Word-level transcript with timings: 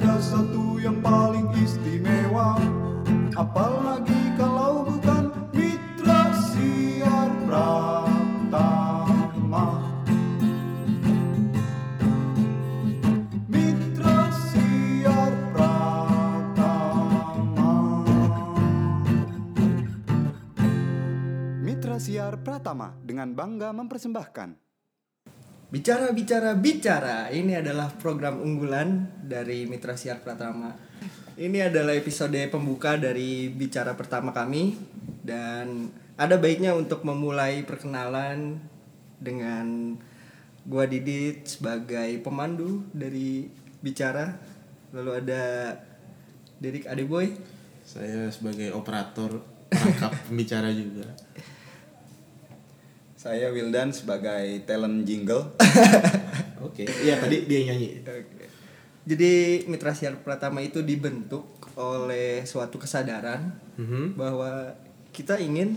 ada 0.00 0.16
satu 0.16 0.80
yang 0.80 1.04
paling 1.04 1.52
istimewa. 1.60 2.56
Apalagi 3.36 4.32
kalau 4.40 4.88
bukan 4.88 5.28
mitra 5.52 6.32
siar 6.32 7.28
Pratama. 7.44 8.80
Mitra 13.44 14.32
siar 14.32 15.32
Pratama. 15.52 16.88
Mitra 21.60 22.00
siar 22.00 22.40
Pratama 22.40 22.96
dengan 23.04 23.36
bangga 23.36 23.68
mempersembahkan 23.76 24.69
Bicara 25.70 26.10
bicara 26.10 26.58
bicara, 26.58 27.30
ini 27.30 27.54
adalah 27.54 27.94
program 27.94 28.42
unggulan 28.42 29.06
dari 29.22 29.70
Mitra 29.70 29.94
Siar 29.94 30.18
Pratama. 30.18 30.74
Ini 31.38 31.70
adalah 31.70 31.94
episode 31.94 32.42
pembuka 32.50 32.98
dari 32.98 33.46
bicara 33.46 33.94
pertama 33.94 34.34
kami 34.34 34.74
dan 35.22 35.86
ada 36.18 36.42
baiknya 36.42 36.74
untuk 36.74 37.06
memulai 37.06 37.62
perkenalan 37.62 38.58
dengan 39.22 39.94
gua 40.66 40.90
Didit 40.90 41.46
sebagai 41.46 42.18
pemandu 42.18 42.82
dari 42.90 43.46
bicara. 43.78 44.42
Lalu 44.90 45.22
ada 45.22 45.78
Derik 46.58 46.90
Adeboy 46.90 47.30
Saya 47.86 48.26
sebagai 48.34 48.74
operator 48.74 49.38
perangkap 49.70 50.18
pembicara 50.26 50.74
juga. 50.74 51.14
Saya 53.20 53.52
Wildan 53.52 53.92
sebagai 53.92 54.64
talent 54.64 55.04
jingle 55.04 55.52
Oke. 56.64 56.88
Iya 56.88 57.20
tadi 57.20 57.44
dia 57.44 57.68
nyanyi. 57.68 58.00
Oke. 58.00 58.48
Jadi 59.04 59.64
Mitra 59.68 59.92
Siar 59.92 60.16
Pratama 60.24 60.64
itu 60.64 60.80
dibentuk 60.80 61.44
oleh 61.76 62.48
suatu 62.48 62.80
kesadaran 62.80 63.52
Mhm. 63.76 64.16
bahwa 64.16 64.72
kita 65.12 65.36
ingin 65.36 65.76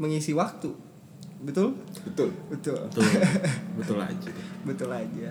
mengisi 0.00 0.32
waktu. 0.32 0.72
Betul? 1.44 1.76
Betul 2.04 2.32
Betul. 2.48 2.80
Betul. 2.88 3.04
Betul 3.80 3.98
aja. 4.00 4.30
Betul 4.64 4.90
aja. 4.92 5.28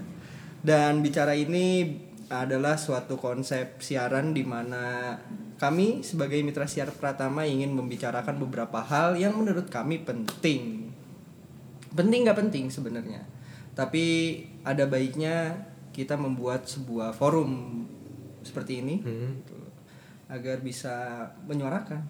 Dan 0.61 1.01
bicara 1.01 1.33
ini 1.33 1.97
adalah 2.29 2.77
suatu 2.77 3.17
konsep 3.17 3.81
siaran 3.81 4.37
di 4.37 4.45
mana 4.45 5.17
kami 5.57 6.05
sebagai 6.05 6.37
Mitra 6.45 6.69
Siar 6.69 6.93
Pratama 6.93 7.41
ingin 7.41 7.73
membicarakan 7.73 8.37
beberapa 8.37 8.85
hal 8.85 9.17
yang 9.17 9.33
menurut 9.33 9.65
kami 9.69 10.05
penting. 10.05 10.88
Penting 11.91 12.23
nggak 12.23 12.39
penting 12.39 12.65
sebenarnya. 12.67 13.25
Tapi 13.73 14.05
ada 14.61 14.85
baiknya 14.85 15.65
kita 15.89 16.15
membuat 16.15 16.65
sebuah 16.65 17.11
forum 17.11 17.83
seperti 18.39 18.79
ini 18.79 18.95
Hmm. 18.99 19.35
gitu, 19.35 19.57
agar 20.27 20.59
bisa 20.59 20.95
menyuarakan 21.43 22.01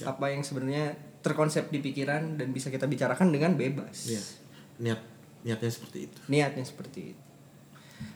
apa 0.00 0.26
yang 0.28 0.42
sebenarnya 0.42 0.94
terkonsep 1.20 1.68
di 1.68 1.80
pikiran 1.80 2.36
dan 2.36 2.50
bisa 2.50 2.68
kita 2.68 2.84
bicarakan 2.84 3.28
dengan 3.28 3.54
bebas 3.54 4.06
Iya. 4.06 4.22
Niat 4.78 5.00
niatnya 5.38 5.70
seperti 5.70 5.98
itu. 6.06 6.18
niatnya 6.26 6.62
seperti 6.62 7.00
itu. 7.14 7.22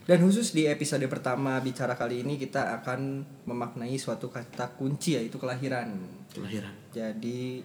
Dan 0.03 0.23
khusus 0.23 0.51
di 0.51 0.63
episode 0.63 1.03
pertama 1.07 1.59
bicara 1.59 1.95
kali 1.95 2.23
ini 2.23 2.35
kita 2.35 2.79
akan 2.79 3.23
memaknai 3.43 3.95
suatu 3.95 4.27
kata 4.27 4.75
kunci 4.75 5.15
yaitu 5.15 5.35
kelahiran. 5.35 5.91
Kelahiran. 6.31 6.71
Jadi 6.91 7.59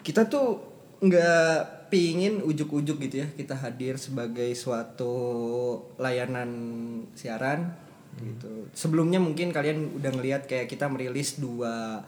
kita 0.00 0.26
tuh 0.26 0.62
nggak 1.00 1.83
pingin 1.88 2.44
ujuk-ujuk 2.44 3.00
gitu 3.08 3.24
ya 3.24 3.28
kita 3.34 3.54
hadir 3.56 3.96
sebagai 3.96 4.50
suatu 4.56 5.14
layanan 5.98 6.50
siaran 7.14 7.74
gitu. 8.22 8.70
Sebelumnya 8.70 9.18
mungkin 9.18 9.50
kalian 9.50 9.98
udah 9.98 10.10
ngelihat 10.14 10.46
kayak 10.46 10.70
kita 10.70 10.86
merilis 10.86 11.42
dua 11.42 12.06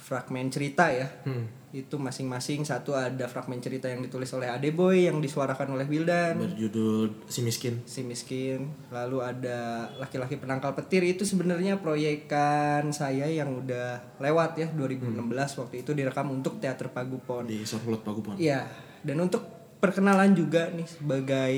fragmen 0.00 0.50
cerita 0.50 0.90
ya 0.90 1.06
Hmm. 1.22 1.59
Itu 1.70 2.02
masing-masing 2.02 2.66
satu 2.66 2.98
ada 2.98 3.30
fragmen 3.30 3.62
cerita 3.62 3.86
yang 3.86 4.02
ditulis 4.02 4.26
oleh 4.34 4.50
Adeboy 4.50 5.06
yang 5.06 5.22
disuarakan 5.22 5.78
oleh 5.78 5.86
Wildan. 5.86 6.42
Berjudul 6.42 7.30
si 7.30 7.46
miskin. 7.46 7.78
si 7.86 8.02
miskin. 8.02 8.74
Lalu 8.90 9.22
ada 9.22 9.86
laki-laki 10.02 10.34
penangkal 10.34 10.74
petir. 10.74 11.06
Itu 11.06 11.22
sebenarnya 11.22 11.78
proyekan 11.78 12.90
saya 12.90 13.30
yang 13.30 13.62
udah 13.62 14.18
lewat 14.18 14.58
ya 14.58 14.66
2016 14.74 15.14
waktu 15.62 15.86
itu 15.86 15.94
direkam 15.94 16.34
untuk 16.34 16.58
teater 16.58 16.90
Pagupon. 16.90 17.46
Di 17.46 17.62
Sorplot 17.62 18.02
Pagupon. 18.02 18.34
iya. 18.34 18.66
Dan 19.06 19.22
untuk 19.22 19.46
perkenalan 19.78 20.34
juga 20.34 20.74
nih 20.74 20.84
sebagai 20.90 21.54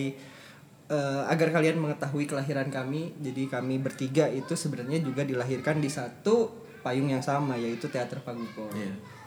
eh, 0.93 1.23
agar 1.33 1.49
kalian 1.57 1.81
mengetahui 1.81 2.29
kelahiran 2.29 2.69
kami 2.69 3.17
jadi 3.19 3.49
kami 3.49 3.81
bertiga 3.81 4.29
itu 4.29 4.53
sebenarnya 4.53 5.01
juga 5.01 5.25
dilahirkan 5.25 5.81
di 5.81 5.89
satu 5.89 6.53
payung 6.85 7.09
yang 7.09 7.25
sama 7.25 7.57
yaitu 7.57 7.89
teater 7.89 8.21
Pagupon. 8.21 8.69
Iya. 8.77 9.22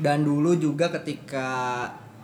Dan 0.00 0.26
dulu 0.26 0.58
juga 0.58 0.90
ketika 0.90 1.48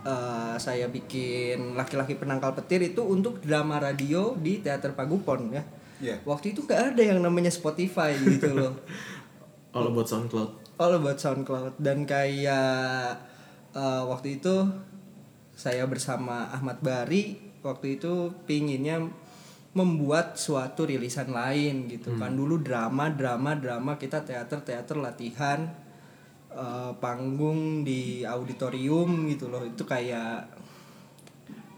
eh, 0.02 0.56
saya 0.58 0.90
bikin 0.90 1.78
laki-laki 1.78 2.18
penangkal 2.18 2.54
petir 2.56 2.82
itu 2.82 3.02
untuk 3.04 3.38
drama 3.42 3.78
radio 3.78 4.34
di 4.34 4.62
teater 4.62 4.94
Pagupon 4.94 5.54
ya. 5.54 5.62
Iya. 6.00 6.16
Waktu 6.24 6.56
itu 6.56 6.64
gak 6.64 6.96
ada 6.96 7.02
yang 7.04 7.20
namanya 7.20 7.52
Spotify 7.52 8.16
gitu 8.16 8.56
loh. 8.56 8.74
All 9.76 9.86
about 9.86 10.08
SoundCloud. 10.08 10.50
All 10.80 10.96
about 10.96 11.20
SoundCloud 11.20 11.76
dan 11.78 12.08
kayak 12.08 13.20
eh, 13.76 14.02
waktu 14.08 14.40
itu 14.40 14.66
saya 15.54 15.84
bersama 15.84 16.48
Ahmad 16.56 16.80
Bari 16.80 17.52
waktu 17.60 18.00
itu 18.00 18.32
pinginnya 18.48 19.04
membuat 19.70 20.34
suatu 20.34 20.82
rilisan 20.82 21.30
lain 21.30 21.86
gitu 21.86 22.18
kan 22.18 22.34
dulu 22.34 22.58
drama 22.58 23.06
drama 23.12 23.54
drama 23.54 23.94
kita 23.94 24.26
teater 24.26 24.66
teater 24.66 24.98
latihan 24.98 25.70
eh, 26.50 26.92
panggung 26.98 27.82
di 27.82 28.22
auditorium 28.22 29.26
gitu 29.28 29.48
loh. 29.48 29.62
Itu 29.62 29.82
kayak 29.84 30.50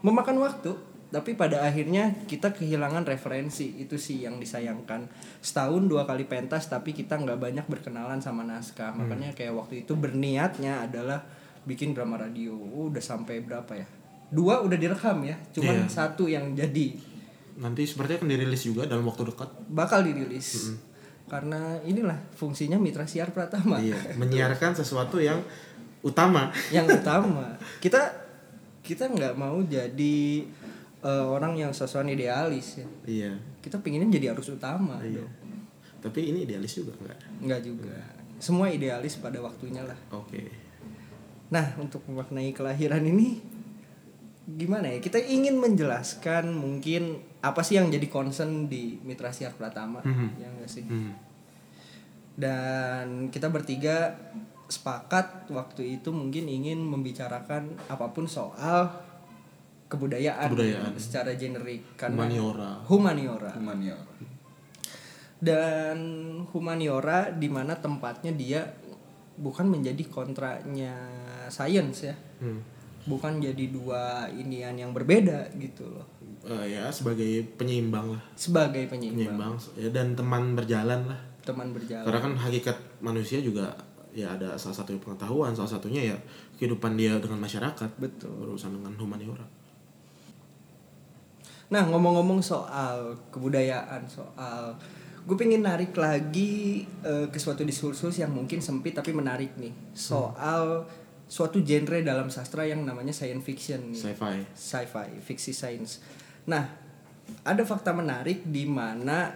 memakan 0.03 0.37
waktu 0.43 0.71
tapi 1.13 1.37
pada 1.37 1.61
akhirnya 1.61 2.25
kita 2.25 2.57
kehilangan 2.57 3.05
referensi. 3.05 3.77
Itu 3.77 4.01
sih 4.01 4.25
yang 4.25 4.41
disayangkan. 4.41 5.05
Setahun 5.45 5.85
dua 5.85 6.09
kali 6.09 6.25
pentas 6.25 6.65
tapi 6.65 6.89
kita 6.89 7.21
nggak 7.21 7.37
banyak 7.37 7.65
berkenalan 7.69 8.17
sama 8.17 8.41
naskah. 8.41 8.89
Makanya 8.97 9.37
kayak 9.37 9.53
waktu 9.53 9.85
itu 9.85 9.93
berniatnya 9.93 10.89
adalah 10.89 11.21
bikin 11.69 11.93
drama 11.93 12.17
radio. 12.17 12.57
Oh, 12.57 12.89
udah 12.89 12.97
sampai 12.99 13.45
berapa 13.45 13.77
ya? 13.77 13.85
Dua 14.33 14.65
udah 14.65 14.73
direkam 14.73 15.21
ya 15.21 15.37
cuman 15.53 15.85
Iya. 15.85 15.93
satu 15.93 16.25
yang 16.25 16.57
jadi. 16.57 16.97
Nanti 17.61 17.85
sepertinya 17.85 18.25
akan 18.25 18.29
dirilis 18.33 18.65
juga 18.65 18.89
dalam 18.89 19.05
waktu 19.05 19.29
dekat. 19.29 19.49
bakal 19.69 20.01
dirilis 20.01 20.73
karena 21.25 21.59
inilah 21.81 22.19
fungsinya 22.31 22.75
mitra 22.75 23.03
siar 23.03 23.31
pratama 23.31 23.79
Iya. 23.79 23.95
Menyiarkan 24.21 24.73
sesuatu 24.73 25.17
yang 25.17 25.39
utama. 26.03 26.51
yang 26.69 26.83
utama 26.99 27.55
kita 27.79 28.11
kita 28.83 29.07
nggak 29.07 29.33
mau 29.33 29.63
jadi 29.63 30.43
eh, 30.99 31.25
orang 31.25 31.55
yang 31.55 31.71
sesuatu 31.71 32.03
idealis 32.05 32.83
ya 32.83 32.87
Iya. 33.03 33.31
kita 33.63 33.79
pinginnya 33.79 34.11
jadi 34.11 34.31
arus 34.31 34.51
utama 34.51 34.99
Iya. 34.99 35.23
dong. 35.23 35.31
Tapi 36.03 36.35
ini 36.35 36.43
idealis 36.43 36.75
juga 36.75 36.91
enggak? 36.99 37.19
nggak 37.39 37.61
juga 37.63 37.95
semua 38.35 38.67
idealis 38.67 39.15
pada 39.17 39.39
waktunya 39.39 39.79
lah 39.79 39.95
Oke. 40.11 40.51
nah 41.47 41.63
untuk 41.77 42.03
memaknai 42.03 42.51
kelahiran 42.51 42.99
ini 42.99 43.39
gimana 44.45 44.87
ya 44.87 44.99
kita 44.99 45.17
ingin 45.17 45.55
menjelaskan 45.55 46.51
mungkin 46.51 47.15
apa 47.39 47.63
sih 47.63 47.75
yang 47.75 47.87
jadi 47.87 48.03
concern 48.05 48.67
di 48.67 48.99
Mitra 48.99 49.31
Siar 49.31 49.51
Pratama 49.51 50.03
Mhm. 50.03 50.27
ya 50.35 50.47
nggak 50.49 50.67
sih 50.67 50.83
Hmm. 50.83 51.15
dan 52.35 53.29
kita 53.29 53.47
bertiga 53.47 54.19
sepakat 54.65 55.47
waktu 55.47 55.97
itu 55.97 56.09
mungkin 56.09 56.49
ingin 56.49 56.81
membicarakan 56.81 57.77
apa 57.85 58.09
pun 58.09 58.25
soal 58.25 58.89
kebudayaan, 59.85 60.49
Kebudayaan. 60.49 60.91
secara 60.97 61.31
generik 61.33 61.93
karena 61.93 62.25
Humaniora. 62.25 62.71
humaniora 62.83 63.51
Humaniora 63.53 64.13
dan 65.37 65.97
humaniora 66.49 67.29
di 67.29 67.47
mana 67.47 67.75
tempatnya 67.75 68.31
dia 68.31 68.61
bukan 69.35 69.67
menjadi 69.67 70.03
kontranya 70.07 70.95
sains 71.47 72.03
ya 72.03 72.15
Hmm. 72.39 72.59
Bukan 73.03 73.37
jadi 73.37 73.65
dua 73.67 74.25
inian 74.29 74.73
yang 74.73 74.91
berbeda 74.91 75.51
gitu 75.57 75.87
loh 75.87 76.07
Eh, 76.43 76.75
ya 76.75 76.91
sebagai 76.91 77.39
penyeimbang 77.55 78.19
lah. 78.19 78.23
sebagai 78.35 78.83
penyeimbang 78.91 79.31
Penyeimbang 79.31 79.53
ya 79.79 79.87
dan 79.89 80.11
teman 80.11 80.43
berjalan 80.53 81.07
lah. 81.07 81.19
teman 81.39 81.71
berjalan 81.71 82.03
Karena 82.03 82.19
kan 82.19 82.33
hakikat 82.35 82.77
manusia 82.99 83.39
juga 83.39 83.71
ya 84.11 84.27
ada 84.29 84.53
salah 84.55 84.75
satu 84.75 84.91
pengetahuan, 84.99 85.51
salah 85.51 85.71
satunya 85.71 86.13
ya 86.13 86.17
kehidupan 86.55 86.93
dia 86.93 87.15
dengan 87.17 87.39
masyarakat. 87.39 87.89
Betul. 87.95 88.29
Berurusan 88.29 88.75
dengan 88.75 88.91
humaniora. 88.95 89.47
Nah 91.71 91.83
ngomong-ngomong 91.87 92.39
soal 92.39 93.17
kebudayaan, 93.31 94.05
soal 94.05 94.77
gue 95.23 95.35
pengen 95.39 95.63
narik 95.63 95.95
lagi 95.95 96.83
eh, 97.01 97.25
ke 97.31 97.39
suatu 97.39 97.63
diskursus 97.63 98.19
yang 98.19 98.29
mungkin 98.29 98.59
sempit 98.59 98.93
tapi 98.93 99.15
menarik 99.15 99.55
nih 99.55 99.71
soal 99.95 100.83
suatu 101.33 101.65
genre 101.65 101.97
dalam 102.05 102.29
sastra 102.29 102.61
yang 102.69 102.85
namanya 102.85 103.09
science 103.09 103.41
fiction. 103.41 103.89
Sci-fi. 103.89 104.45
sci-fi, 104.53 105.17
fiksi 105.17 105.49
sains. 105.49 105.97
Nah 106.45 106.69
ada 107.41 107.63
fakta 107.65 107.89
menarik 107.89 108.45
di 108.45 108.69
mana 108.69 109.33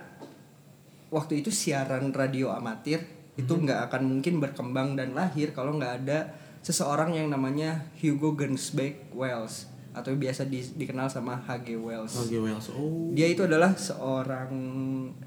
waktu 1.09 1.41
itu 1.41 1.49
siaran 1.49 2.13
radio 2.13 2.53
amatir 2.53 3.01
itu 3.33 3.49
nggak 3.49 3.89
akan 3.89 4.01
mungkin 4.05 4.37
berkembang 4.37 4.93
dan 4.93 5.17
lahir 5.17 5.57
kalau 5.57 5.73
nggak 5.81 6.05
ada 6.05 6.37
seseorang 6.61 7.17
yang 7.17 7.33
namanya 7.33 7.89
Hugo 7.97 8.37
Gernsback 8.37 9.09
Wells 9.17 9.65
atau 9.97 10.13
biasa 10.13 10.45
di- 10.45 10.77
dikenal 10.77 11.09
sama 11.09 11.41
H.G. 11.49 11.73
Wells. 11.81 12.13
H.G. 12.13 12.37
Wells. 12.37 12.69
Oh. 12.69 13.09
Dia 13.17 13.33
itu 13.33 13.49
adalah 13.49 13.73
seorang 13.73 14.53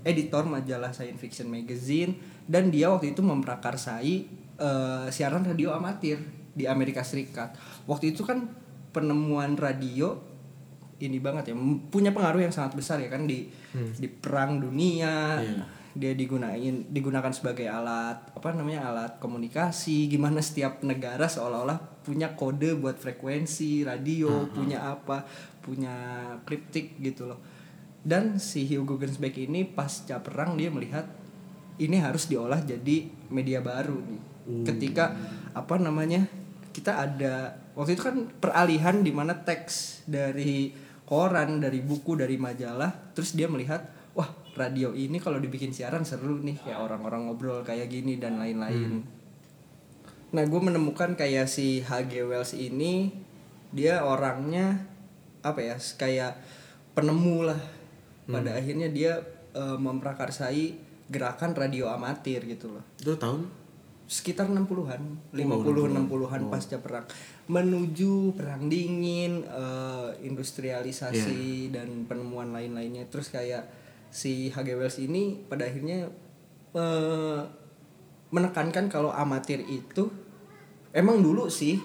editor 0.06 0.46
majalah 0.46 0.94
science 0.94 1.18
fiction 1.18 1.50
magazine 1.50 2.14
dan 2.46 2.70
dia 2.70 2.86
waktu 2.86 3.10
itu 3.10 3.18
memprakarsai 3.18 4.14
eh, 4.62 5.06
siaran 5.10 5.42
radio 5.42 5.74
amatir 5.74 6.39
di 6.60 6.64
Amerika 6.68 7.00
Serikat. 7.00 7.56
Waktu 7.88 8.12
itu 8.12 8.20
kan 8.22 8.52
penemuan 8.92 9.56
radio 9.56 10.20
ini 11.00 11.16
banget 11.16 11.50
ya 11.50 11.54
punya 11.88 12.12
pengaruh 12.12 12.44
yang 12.44 12.52
sangat 12.52 12.76
besar 12.76 13.00
ya 13.00 13.08
kan 13.08 13.24
di 13.24 13.48
di 13.72 14.08
perang 14.08 14.60
dunia. 14.60 15.40
Iya. 15.40 15.64
Dia 15.90 16.14
digunain 16.14 16.86
digunakan 16.86 17.34
sebagai 17.34 17.66
alat 17.66 18.30
apa 18.30 18.54
namanya 18.54 18.94
alat 18.94 19.18
komunikasi 19.18 20.06
gimana 20.06 20.38
setiap 20.38 20.86
negara 20.86 21.26
seolah-olah 21.26 22.04
punya 22.06 22.38
kode 22.38 22.78
buat 22.78 22.94
frekuensi 22.94 23.82
radio 23.82 24.46
punya 24.54 24.86
apa 24.86 25.26
punya 25.58 25.94
kriptik 26.46 26.94
gitu 27.02 27.26
loh 27.26 27.42
dan 28.06 28.40
si 28.40 28.64
Hugo 28.70 28.96
Gernsback 28.96 29.36
ini 29.42 29.66
pasca 29.66 30.22
perang 30.22 30.54
dia 30.54 30.72
melihat 30.72 31.04
ini 31.80 32.00
harus 32.00 32.28
diolah 32.28 32.62
jadi 32.64 33.08
media 33.28 33.60
baru 33.60 33.98
nih 33.98 34.22
ketika 34.64 35.16
apa 35.52 35.76
namanya 35.76 36.26
kita 36.70 36.92
ada 36.96 37.54
waktu 37.74 37.98
itu 37.98 38.02
kan 38.06 38.16
peralihan 38.38 39.02
di 39.02 39.10
mana 39.10 39.34
teks 39.34 40.06
dari 40.06 40.70
koran 41.04 41.58
dari 41.58 41.82
buku 41.82 42.14
dari 42.14 42.38
majalah 42.38 43.12
terus 43.14 43.34
dia 43.34 43.50
melihat 43.50 43.82
wah 44.14 44.30
radio 44.54 44.94
ini 44.94 45.18
kalau 45.18 45.42
dibikin 45.42 45.74
siaran 45.74 46.06
seru 46.06 46.38
nih 46.38 46.58
kayak 46.62 46.78
orang-orang 46.78 47.26
ngobrol 47.26 47.62
kayak 47.66 47.90
gini 47.90 48.18
dan 48.18 48.38
lain-lain 48.38 49.02
Nah, 50.30 50.46
gue 50.46 50.60
menemukan 50.62 51.18
kayak 51.18 51.50
si 51.50 51.82
H.G. 51.82 52.22
Wells 52.22 52.54
ini 52.54 53.10
dia 53.74 54.02
orangnya 54.06 54.86
apa 55.42 55.58
ya 55.58 55.76
kayak 55.98 56.38
penemu 56.94 57.50
lah. 57.50 57.60
Pada 58.30 58.54
akhirnya 58.54 58.86
dia 58.94 59.18
eh, 59.58 59.78
memprakarsai 59.78 60.78
gerakan 61.10 61.58
radio 61.58 61.90
amatir 61.90 62.46
gitu 62.46 62.70
loh. 62.70 62.84
Itu 63.02 63.18
tahun? 63.18 63.50
Sekitar 64.10 64.50
60-an, 64.50 65.30
50 65.30 65.94
60-an 66.10 66.42
pasca 66.50 66.82
perang. 66.82 67.06
Menuju 67.46 68.34
perang 68.34 68.66
dingin, 68.66 69.46
eh, 69.46 70.10
industrialisasi 70.26 71.70
dan 71.70 72.10
penemuan 72.10 72.50
lain-lainnya. 72.50 73.06
Terus 73.06 73.30
kayak 73.30 73.70
si 74.10 74.50
H.G. 74.50 74.74
Wells 74.74 74.98
ini 74.98 75.38
pada 75.46 75.70
akhirnya 75.70 76.10
eh, 76.74 77.40
menekankan 78.34 78.90
kalau 78.90 79.14
amatir 79.14 79.62
itu 79.66 80.10
emang 80.90 81.22
dulu 81.22 81.46
sih 81.46 81.78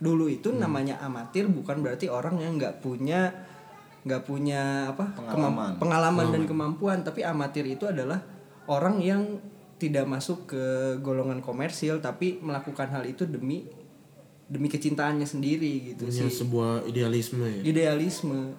dulu 0.00 0.32
itu 0.32 0.48
namanya 0.52 0.96
amatir 1.04 1.44
bukan 1.48 1.84
berarti 1.84 2.08
orang 2.08 2.40
yang 2.40 2.56
nggak 2.56 2.80
punya 2.80 3.28
nggak 4.00 4.24
punya 4.24 4.88
apa 4.96 5.12
Pengalaman. 5.12 5.76
pengalaman 5.76 6.26
dan 6.32 6.42
kemampuan 6.48 6.98
tapi 7.04 7.20
amatir 7.20 7.68
itu 7.68 7.84
adalah 7.84 8.16
orang 8.64 8.96
yang 9.04 9.20
tidak 9.80 10.04
masuk 10.04 10.44
ke 10.46 10.64
golongan 10.98 11.40
komersil 11.40 11.98
tapi 11.98 12.36
melakukan 12.38 12.86
hal 12.90 13.02
itu 13.02 13.24
demi 13.24 13.64
demi 14.44 14.66
kecintaannya 14.66 15.24
sendiri 15.24 15.72
gitu 15.88 16.04
Punya 16.04 16.26
sih 16.26 16.36
sebuah 16.36 16.84
idealisme 16.84 17.40
ya. 17.40 17.60
idealisme 17.64 18.52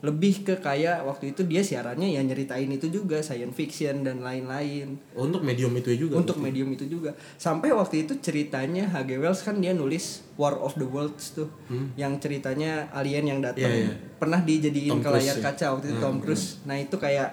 lebih 0.00 0.40
ke 0.42 0.56
kayak 0.56 1.04
waktu 1.04 1.32
itu 1.32 1.44
dia 1.44 1.60
siarannya 1.60 2.08
ya 2.08 2.22
nyeritain 2.22 2.64
itu 2.66 2.88
juga 2.88 3.20
science 3.20 3.52
fiction 3.52 4.00
dan 4.00 4.16
lain-lain 4.18 4.96
Oh, 5.12 5.24
untuk 5.24 5.42
medium 5.42 5.68
itu 5.74 5.92
juga. 5.94 6.16
untuk 6.16 6.38
medium 6.38 6.70
itu 6.70 6.88
juga 6.88 7.12
sampai 7.36 7.68
waktu 7.68 8.04
itu 8.04 8.16
ceritanya 8.16 8.88
H.G. 8.88 9.20
Wells 9.20 9.42
kan 9.42 9.60
dia 9.60 9.72
nulis 9.72 10.24
War 10.34 10.56
of 10.56 10.72
the 10.74 10.86
Worlds 10.86 11.34
tuh 11.34 11.52
yang 11.96 12.16
ceritanya 12.16 12.88
alien 12.90 13.28
yang 13.28 13.40
datang 13.40 13.68
Hmm. 13.68 13.76
Iya, 13.78 13.92
iya. 13.92 13.96
pernah 14.16 14.40
dijadiin 14.40 14.88
Tom 14.90 15.00
ke 15.02 15.08
layar 15.10 15.36
ya? 15.36 15.42
kaca 15.42 15.66
waktu 15.70 15.86
itu 15.86 15.96
Tom 15.98 16.16
Cruise 16.18 16.64
nah 16.64 16.76
itu 16.76 16.96
kayak 16.96 17.28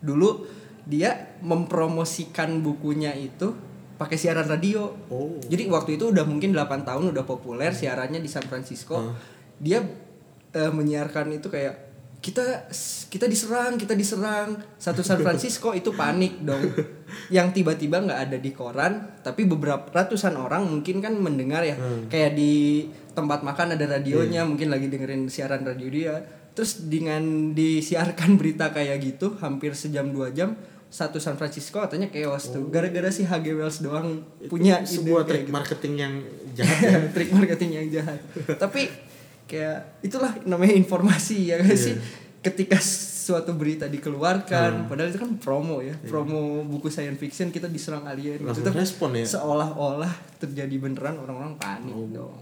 dulu 0.00 0.42
dia 0.82 1.29
mempromosikan 1.40 2.60
bukunya 2.60 3.12
itu 3.16 3.52
pakai 4.00 4.16
siaran 4.16 4.48
radio. 4.48 4.88
Oh. 5.12 5.36
jadi 5.44 5.68
waktu 5.68 6.00
itu 6.00 6.08
udah 6.08 6.24
mungkin 6.24 6.56
8 6.56 6.88
tahun 6.88 7.12
udah 7.12 7.24
populer 7.28 7.76
siarannya 7.76 8.24
di 8.24 8.30
San 8.32 8.48
Francisco. 8.48 9.12
Dia 9.60 9.84
eh, 10.56 10.72
menyiarkan 10.72 11.36
itu 11.36 11.52
kayak 11.52 11.90
kita 12.20 12.68
kita 13.12 13.28
diserang 13.28 13.76
kita 13.76 13.92
diserang. 13.92 14.56
Satu 14.80 15.04
San 15.04 15.20
Francisco 15.20 15.72
itu 15.80 15.92
panik 15.92 16.40
dong. 16.40 16.64
Yang 17.28 17.60
tiba-tiba 17.60 18.00
nggak 18.00 18.20
ada 18.32 18.38
di 18.40 18.50
koran 18.56 19.20
tapi 19.20 19.44
beberapa 19.44 19.88
ratusan 19.92 20.32
orang 20.32 20.64
mungkin 20.64 21.04
kan 21.04 21.12
mendengar 21.20 21.60
ya. 21.60 21.76
Kayak 22.08 22.40
di 22.40 22.88
tempat 23.12 23.44
makan 23.44 23.76
ada 23.76 23.84
radionya 23.84 24.48
mungkin 24.48 24.72
lagi 24.72 24.88
dengerin 24.88 25.28
siaran 25.28 25.60
radio 25.60 25.88
dia. 25.92 26.16
Terus 26.56 26.88
dengan 26.88 27.52
disiarkan 27.52 28.40
berita 28.40 28.72
kayak 28.72 28.96
gitu 29.00 29.36
hampir 29.44 29.76
sejam 29.76 30.08
dua 30.08 30.32
jam 30.32 30.56
satu 30.90 31.22
San 31.22 31.38
Francisco 31.38 31.78
katanya 31.78 32.10
chaos 32.10 32.50
tuh 32.50 32.66
gara-gara 32.66 33.06
si 33.08 33.22
H.G. 33.22 33.46
Wells 33.54 33.78
doang 33.78 34.26
punya 34.50 34.82
ide 34.82 34.90
sebuah 34.90 35.22
trik 35.22 35.46
gitu. 35.46 35.54
marketing 35.54 35.94
yang 35.96 36.14
jahat 36.58 36.78
ya. 36.82 36.98
trik 37.14 37.30
marketing 37.30 37.70
yang 37.78 37.86
jahat 37.94 38.18
tapi 38.58 38.90
kayak 39.46 40.02
itulah 40.02 40.34
namanya 40.42 40.74
informasi 40.74 41.46
ya 41.46 41.62
gak 41.62 41.78
sih 41.78 41.94
ketika 42.42 42.74
suatu 42.82 43.54
berita 43.54 43.86
dikeluarkan 43.86 44.90
padahal 44.90 45.14
itu 45.14 45.20
kan 45.22 45.30
promo 45.38 45.78
ya 45.78 45.94
promo 46.10 46.66
buku 46.66 46.90
science 46.90 47.20
fiction 47.22 47.54
kita 47.54 47.70
diserang 47.70 48.02
alien 48.10 48.42
Langsung 48.42 48.66
gitu 48.66 48.74
respon 48.74 49.14
ya? 49.14 49.26
seolah-olah 49.28 50.10
terjadi 50.42 50.74
beneran 50.74 51.22
orang-orang 51.22 51.54
panik 51.54 51.94
dong 52.10 52.34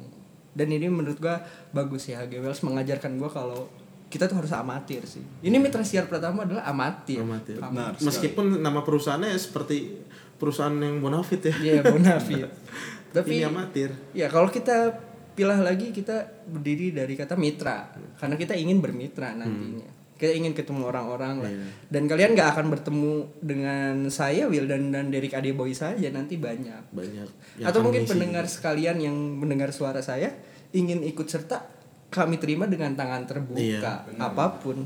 dan 0.56 0.68
ini 0.72 0.88
menurut 0.88 1.20
gua 1.20 1.44
bagus 1.70 2.08
ya 2.08 2.24
H.G. 2.24 2.40
Wells 2.40 2.64
mengajarkan 2.64 3.20
gua 3.20 3.28
kalau 3.28 3.68
kita 4.08 4.24
tuh 4.24 4.40
harus 4.40 4.52
amatir 4.56 5.04
sih 5.04 5.24
ini 5.44 5.56
mitra 5.60 5.84
siar 5.84 6.08
pertama 6.08 6.48
adalah 6.48 6.64
amatir 6.64 7.20
Amatir. 7.20 7.60
Benar 7.60 8.00
Meskipun 8.00 8.60
nama 8.60 8.80
perusahaannya 8.80 9.36
seperti 9.36 10.00
perusahaan 10.38 10.72
yang 10.72 11.02
bonafit 11.02 11.42
ya. 11.50 11.54
Iya 11.58 11.80
bonafit 11.84 12.48
tapi 13.14 13.40
Ini 13.40 13.48
amatir. 13.48 13.90
Ya 14.12 14.28
kalau 14.28 14.52
kita 14.52 14.92
pilah 15.32 15.60
lagi 15.62 15.94
kita 15.94 16.44
berdiri 16.50 16.90
dari 16.90 17.14
kata 17.14 17.38
mitra 17.38 17.94
karena 18.18 18.34
kita 18.36 18.54
ingin 18.58 18.82
bermitra 18.82 19.32
nantinya. 19.34 19.96
Kita 20.18 20.34
ingin 20.34 20.50
ketemu 20.50 20.90
orang-orang 20.90 21.34
lah. 21.38 21.46
Iya. 21.46 21.66
Dan 21.94 22.10
kalian 22.10 22.34
nggak 22.34 22.50
akan 22.58 22.66
bertemu 22.74 23.12
dengan 23.38 23.94
saya 24.10 24.50
Will 24.50 24.66
dan 24.66 24.90
dan 24.90 25.14
Derek 25.14 25.30
Adeboy 25.30 25.70
saja 25.70 26.10
nanti 26.10 26.34
banyak. 26.34 26.90
Banyak. 26.90 27.28
Atau 27.62 27.86
mungkin 27.86 28.02
pendengar 28.02 28.50
sekalian 28.50 28.98
yang 28.98 29.14
mendengar 29.14 29.70
suara 29.70 30.02
saya 30.02 30.34
ingin 30.74 31.06
ikut 31.06 31.30
serta 31.30 31.62
kami 32.08 32.40
terima 32.40 32.64
dengan 32.64 32.92
tangan 32.92 33.24
terbuka 33.24 33.60
Iya, 33.60 33.80
apa 34.16 34.56
pun 34.56 34.84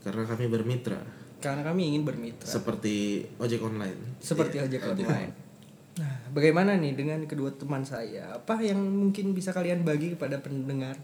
Karena 0.00 0.24
kami 0.24 0.48
bermitra. 0.48 0.98
karena 1.38 1.62
kami 1.62 1.94
ingin 1.94 2.02
bermitra 2.02 2.46
Seperti 2.46 3.26
ojek 3.36 3.60
online. 3.60 4.18
seperti 4.18 4.56
ojek 4.58 4.82
online. 4.82 5.32
Nah, 5.92 6.14
bagaimana 6.32 6.72
nih 6.78 6.96
dengan 6.96 7.20
kedua 7.26 7.52
teman 7.52 7.84
saya? 7.84 8.32
Apa 8.32 8.62
yang 8.62 8.80
mungkin 8.80 9.36
bisa 9.36 9.52
kalian 9.52 9.84
bagi 9.84 10.16
kepada 10.16 10.40
pendengar? 10.40 10.96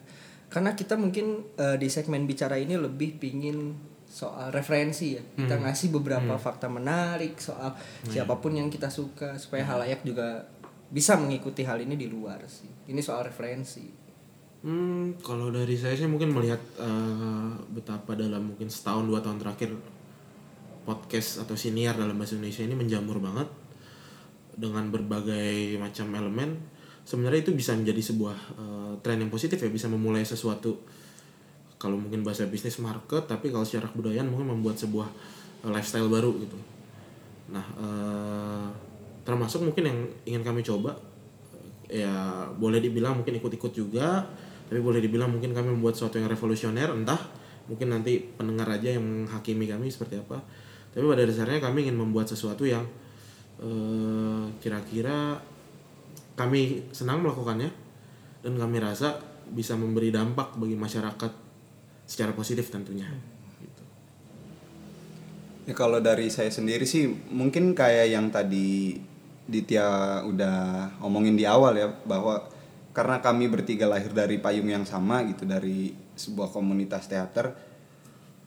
Karena 0.49 0.73
kita 0.73 0.97
mungkin 0.97 1.45
eh, 1.55 1.77
di 1.77 1.93
segmen 1.93 2.25
bicara 2.25 2.57
ini 2.57 2.79
lebih 2.79 3.21
pingin 3.21 3.77
soal 4.09 4.49
referensi 4.49 5.13
ya. 5.13 5.21
Kita 5.21 5.61
ngasih 5.61 5.93
beberapa 5.93 6.41
fakta 6.41 6.73
menarik 6.73 7.37
soal 7.37 7.77
siapa 8.07 8.41
pun 8.41 8.57
yang 8.57 8.73
kita 8.73 8.89
suka 8.89 9.37
supaya 9.37 9.67
halayak 9.67 10.01
juga 10.01 10.49
bisa 10.89 11.21
mengikuti 11.21 11.69
hal 11.69 11.83
ini 11.83 11.93
di 11.93 12.09
luar 12.09 12.41
sih. 12.49 12.89
Ini 12.89 13.03
soal 13.05 13.29
referensi. 13.29 13.98
Hmm, 14.59 15.15
kalau 15.23 15.55
dari 15.55 15.79
saya 15.79 15.95
sih 15.95 16.11
mungkin 16.11 16.35
melihat 16.35 16.59
eh, 16.83 17.51
betapa 17.71 18.19
dalam 18.19 18.51
mungkin 18.51 18.67
setahun 18.67 19.07
dua 19.07 19.23
tahun 19.23 19.39
terakhir 19.39 19.71
podcast 20.83 21.47
atau 21.47 21.55
siniar 21.55 21.95
dalam 21.95 22.19
bahasa 22.19 22.35
Indonesia 22.35 22.67
ini 22.67 22.75
menjamur 22.75 23.23
banget 23.23 23.47
dengan 24.59 24.91
berbagai 24.91 25.79
macam 25.79 26.11
elemen. 26.11 26.59
Sebenarnya 27.07 27.47
itu 27.47 27.55
bisa 27.55 27.79
menjadi 27.79 28.03
sebuah 28.03 28.39
eh, 28.59 28.93
tren 28.99 29.23
yang 29.23 29.31
positif 29.31 29.63
ya, 29.63 29.71
bisa 29.71 29.87
memulai 29.87 30.27
sesuatu 30.27 30.75
kalau 31.79 31.95
mungkin 31.95 32.27
bahasa 32.27 32.51
bisnis 32.51 32.83
market, 32.83 33.31
tapi 33.31 33.55
kalau 33.55 33.63
secara 33.63 33.87
kebudayaan 33.95 34.27
mungkin 34.27 34.59
membuat 34.59 34.75
sebuah 34.75 35.07
eh, 35.63 35.71
lifestyle 35.71 36.11
baru 36.11 36.35
gitu. 36.35 36.59
Nah, 37.55 37.63
eh, 37.79 38.69
termasuk 39.23 39.63
mungkin 39.63 39.87
yang 39.87 39.99
ingin 40.27 40.43
kami 40.43 40.67
coba 40.67 40.99
ya 41.89 42.45
boleh 42.53 42.85
dibilang 42.85 43.17
mungkin 43.17 43.41
ikut-ikut 43.41 43.73
juga 43.73 44.29
tapi 44.69 44.85
boleh 44.85 45.01
dibilang 45.01 45.33
mungkin 45.33 45.57
kami 45.57 45.73
membuat 45.73 45.97
sesuatu 45.97 46.21
yang 46.21 46.29
revolusioner 46.29 46.93
entah 46.93 47.19
mungkin 47.69 47.93
nanti 47.93 48.21
pendengar 48.21 48.69
aja 48.69 48.97
yang 48.97 49.05
menghakimi 49.05 49.65
kami 49.69 49.89
seperti 49.89 50.21
apa 50.21 50.41
tapi 50.93 51.05
pada 51.05 51.25
dasarnya 51.25 51.61
kami 51.61 51.89
ingin 51.89 51.97
membuat 51.97 52.29
sesuatu 52.29 52.69
yang 52.69 52.85
eh, 53.61 54.45
kira-kira 54.61 55.41
kami 56.39 56.87
senang 56.95 57.25
melakukannya 57.25 57.71
dan 58.45 58.55
kami 58.55 58.79
rasa 58.79 59.19
bisa 59.51 59.75
memberi 59.75 60.15
dampak 60.15 60.55
bagi 60.55 60.79
masyarakat 60.79 61.33
secara 62.09 62.33
positif 62.33 62.71
tentunya 62.71 63.09
gitu. 63.61 63.85
Ya 65.69 65.75
kalau 65.75 65.99
dari 66.01 66.31
saya 66.31 66.49
sendiri 66.49 66.87
sih 66.87 67.11
mungkin 67.29 67.75
kayak 67.75 68.07
yang 68.13 68.31
tadi 68.31 69.01
Ditya 69.49 70.21
udah 70.29 70.57
omongin 71.01 71.33
di 71.33 71.49
awal 71.49 71.73
ya 71.81 71.89
bahwa 72.05 72.45
karena 72.99 73.23
kami 73.23 73.47
bertiga 73.47 73.87
lahir 73.87 74.11
dari 74.11 74.43
payung 74.43 74.67
yang 74.67 74.83
sama 74.83 75.23
gitu 75.23 75.47
dari 75.47 75.95
sebuah 76.19 76.51
komunitas 76.51 77.07
teater 77.07 77.55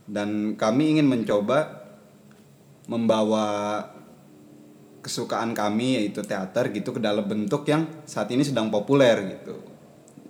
dan 0.03 0.60
kami 0.60 0.91
ingin 1.00 1.08
mencoba 1.08 1.88
membawa 2.91 3.79
kesukaan 5.00 5.55
kami 5.55 6.03
yaitu 6.03 6.20
teater 6.27 6.67
gitu 6.75 6.91
ke 6.91 7.00
dalam 7.00 7.24
bentuk 7.24 7.63
yang 7.63 7.88
saat 8.03 8.27
ini 8.36 8.43
sedang 8.43 8.67
populer 8.67 9.39
gitu. 9.39 9.55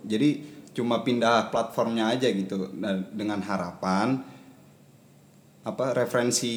Jadi 0.06 0.46
cuma 0.70 1.02
pindah 1.02 1.50
platformnya 1.50 2.14
aja 2.14 2.30
gitu 2.30 2.70
dan 2.78 3.10
dengan 3.10 3.42
harapan 3.42 4.22
apa 5.62 5.94
referensi 5.94 6.50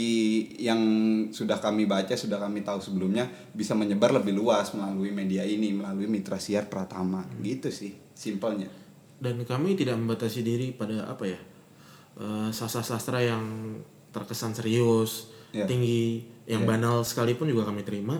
yang 0.57 0.81
sudah 1.29 1.61
kami 1.61 1.85
baca 1.85 2.17
sudah 2.17 2.41
kami 2.41 2.65
tahu 2.65 2.81
sebelumnya 2.81 3.29
bisa 3.53 3.77
menyebar 3.77 4.09
lebih 4.09 4.33
luas 4.33 4.73
melalui 4.73 5.13
media 5.13 5.45
ini 5.45 5.69
melalui 5.77 6.09
mitra 6.09 6.41
siar 6.41 6.65
Pratama. 6.65 7.21
Gitu 7.37 7.69
sih 7.69 7.93
simpelnya. 8.17 8.65
Dan 9.21 9.45
kami 9.45 9.77
tidak 9.77 10.01
membatasi 10.01 10.41
diri 10.41 10.73
pada 10.73 11.05
apa 11.05 11.23
ya 11.29 11.37
eh, 12.17 12.49
sastra-sastra 12.49 13.21
yang 13.21 13.45
terkesan 14.09 14.57
serius 14.57 15.33
Ya. 15.55 15.63
tinggi 15.63 16.27
yang 16.51 16.67
banal 16.67 16.99
sekalipun 17.07 17.47
juga 17.47 17.71
kami 17.71 17.87
terima. 17.87 18.19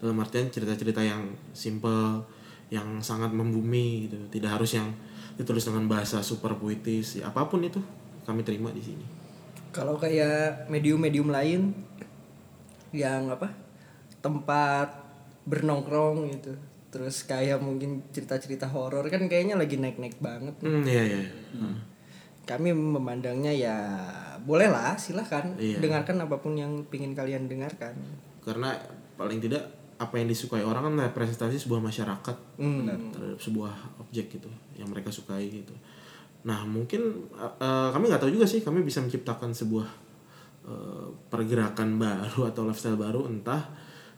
Dalam 0.00 0.16
artian 0.24 0.48
cerita-cerita 0.48 1.04
yang 1.04 1.36
simple 1.52 2.24
yang 2.72 3.04
sangat 3.04 3.28
membumi 3.28 4.08
gitu. 4.08 4.16
Tidak 4.32 4.48
harus 4.48 4.72
yang 4.72 4.88
ditulis 5.36 5.68
dengan 5.68 5.84
bahasa 5.84 6.24
super 6.24 6.56
puitis 6.56 7.20
ya, 7.20 7.28
apa 7.28 7.44
pun 7.44 7.60
itu 7.60 7.76
kami 8.24 8.40
terima 8.40 8.72
di 8.72 8.80
sini 8.80 9.25
Kalau 9.76 9.94
kayak 9.96 10.66
medium-medium 10.66 11.28
lain 11.28 11.76
yang 12.90 13.28
apa? 13.28 13.52
tempat 14.16 14.90
bernongkrong 15.44 16.26
gitu. 16.28 16.50
Terus 16.88 17.22
kayak 17.22 17.60
mungkin 17.60 18.02
cerita-cerita 18.08 18.66
horor 18.66 19.06
kan 19.06 19.28
kayaknya 19.28 19.54
lagi 19.54 19.76
naik-naik 19.76 20.18
banget. 20.18 20.56
hmm, 20.58 20.82
iya 20.82 21.02
iya 21.04 21.22
Hmm. 21.52 21.76
Kami 22.42 22.70
memandangnya 22.70 23.50
ya 23.50 23.76
bolehlah 24.40 24.94
silahkan 24.96 25.54
Iya. 25.56 25.78
dengarkan 25.78 26.18
apa 26.20 26.36
pun 26.36 26.54
yang 26.54 26.82
pingin 26.86 27.12
kalian 27.12 27.46
dengarkan. 27.46 27.94
karena 28.40 28.74
paling 29.14 29.38
tidak 29.38 29.66
apa 29.96 30.14
yang 30.16 30.26
disukai 30.26 30.62
orang 30.62 30.86
kan 30.86 31.10
representasi 31.10 31.58
sebuah 31.58 31.78
masyarakat 31.80 32.36
Hmm. 32.56 32.86
terhadap 33.10 33.38
sebuah 33.38 33.74
objek 33.98 34.30
gitu 34.32 34.46
yang 34.74 34.86
mereka 34.86 35.10
sukai 35.10 35.50
gitu 35.52 35.74
nah 36.46 36.62
mungkin 36.62 37.26
uh, 37.34 37.90
kami 37.90 38.06
nggak 38.06 38.22
tahu 38.22 38.30
juga 38.30 38.46
sih 38.46 38.62
kami 38.62 38.86
bisa 38.86 39.02
menciptakan 39.02 39.50
sebuah 39.50 39.88
uh, 40.70 41.10
pergerakan 41.26 41.98
baru 41.98 42.54
atau 42.54 42.70
lifestyle 42.70 42.94
baru 42.94 43.26
entah 43.26 43.66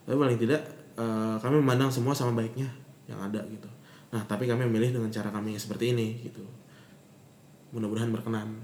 tapi 0.04 0.16
paling 0.16 0.36
tidak 0.36 0.60
uh, 1.00 1.40
kami 1.40 1.56
memandang 1.64 1.88
semua 1.88 2.12
sama 2.12 2.36
baiknya 2.36 2.68
yang 3.08 3.20
ada 3.24 3.40
gitu. 3.48 3.68
Nah 4.12 4.24
tapi 4.28 4.44
kami 4.44 4.68
memilih 4.68 5.00
dengan 5.00 5.08
cara 5.08 5.32
kami 5.32 5.56
yang 5.56 5.60
seperti 5.60 5.96
ini 5.96 6.20
gitu. 6.28 6.44
Mudah-mudahan 7.72 8.12
berkenan. 8.12 8.60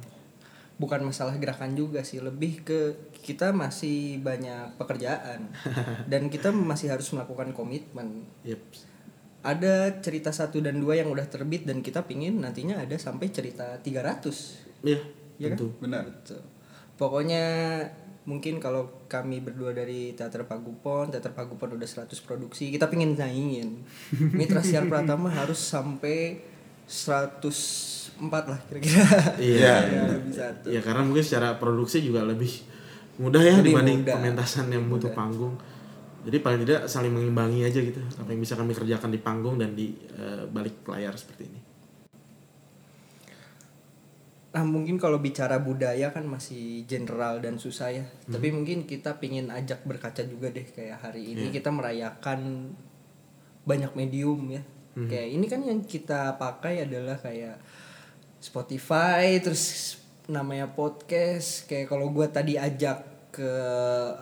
Bukan 0.76 1.04
masalah 1.04 1.37
gerakan 1.37 1.76
juga 1.76 2.04
sih 2.04 2.21
lebih 2.21 2.64
ke 2.64 2.80
kita 3.25 3.52
masih 3.52 4.21
banyak 4.21 4.76
pekerjaan. 4.80 5.49
Dan 6.12 6.33
kita 6.33 6.52
masih 6.52 6.92
harus 6.92 7.09
melakukan 7.12 7.52
komitmen. 7.56 8.28
Yep 8.44 8.94
ada 9.45 9.75
cerita 10.01 10.33
satu 10.33 10.59
dan 10.59 10.77
dua 10.77 10.97
yang 10.97 11.07
udah 11.07 11.25
terbit 11.25 11.63
dan 11.63 11.79
kita 11.79 12.01
pingin 12.03 12.41
nantinya 12.41 12.81
ada 12.81 12.97
sampai 12.97 13.29
cerita 13.29 13.77
300 13.77 14.83
iya 14.83 15.01
Iya 15.35 15.53
kan? 15.53 15.69
benar 15.79 16.03
Gitu. 16.07 16.37
pokoknya 16.95 17.45
mungkin 18.25 18.57
kalau 18.57 19.05
kami 19.05 19.39
berdua 19.39 19.71
dari 19.71 20.13
Teater 20.13 20.43
Pagupon 20.43 21.11
Teater 21.11 21.31
Pagupon 21.31 21.75
udah 21.75 21.85
100 21.85 22.09
produksi 22.21 22.71
kita 22.71 22.89
pingin 22.89 23.13
naingin 23.13 23.85
Mitra 24.39 24.59
Siar 24.59 24.87
Pratama 24.87 25.29
harus 25.29 25.61
sampai 25.61 26.41
104 26.87 28.21
lah 28.47 28.61
kira-kira 28.65 29.05
Iya, 29.37 29.75
Ya. 30.33 30.49
Ya 30.65 30.81
karena 30.81 31.03
mungkin 31.03 31.21
secara 31.21 31.57
produksi 31.57 32.01
juga 32.01 32.23
lebih 32.23 32.65
mudah 33.17 33.41
ya 33.41 33.59
Lebih 33.59 33.73
dibanding 33.73 33.99
mudah. 34.03 34.15
pementasan 34.17 34.67
yang 34.69 34.85
butuh 34.87 35.13
panggung. 35.13 35.55
Jadi 36.25 36.40
paling 36.40 36.61
tidak 36.64 36.88
saling 36.88 37.12
mengimbangi 37.12 37.69
aja 37.69 37.78
gitu. 37.85 38.00
Apa 38.16 38.33
yang 38.33 38.40
bisa 38.40 38.57
kami 38.57 38.73
kerjakan 38.73 39.12
di 39.12 39.21
panggung 39.21 39.61
dan 39.61 39.76
di 39.76 39.93
eh, 40.16 40.49
balik 40.49 40.88
layar 40.88 41.12
seperti 41.14 41.43
ini. 41.45 41.61
Nah 44.54 44.62
mungkin 44.62 44.97
kalau 45.02 45.19
bicara 45.19 45.59
budaya 45.59 46.14
kan 46.14 46.25
masih 46.25 46.88
general 46.88 47.43
dan 47.45 47.61
susah 47.61 47.90
ya. 47.90 48.04
Tapi 48.31 48.54
mungkin 48.54 48.87
kita 48.87 49.19
pingin 49.19 49.50
ajak 49.50 49.83
berkaca 49.83 50.23
juga 50.25 50.49
deh 50.49 50.64
kayak 50.64 51.02
hari 51.02 51.35
ini 51.35 51.50
kita 51.50 51.75
merayakan 51.75 52.71
banyak 53.66 53.93
medium 53.99 54.40
ya. 54.49 54.62
Kayak 54.95 55.28
ini 55.35 55.47
kan 55.50 55.61
yang 55.66 55.83
kita 55.83 56.38
pakai 56.38 56.87
adalah 56.87 57.19
kayak 57.19 57.59
Spotify 58.38 59.43
terus 59.43 59.99
namanya 60.31 60.71
podcast. 60.71 61.66
Kayak 61.66 61.90
kalau 61.90 62.14
gua 62.14 62.31
tadi 62.31 62.54
ajak 62.54 63.13
ke 63.35 63.50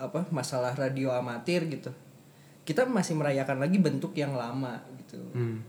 apa 0.01 0.25
masalah 0.33 0.73
radio 0.73 1.13
amatir 1.13 1.69
gitu. 1.69 1.93
Kita 2.65 2.89
masih 2.89 3.13
merayakan 3.13 3.61
lagi 3.61 3.77
bentuk 3.77 4.17
yang 4.17 4.33
lama 4.33 4.81
gitu. 4.97 5.21
Hmm. 5.37 5.61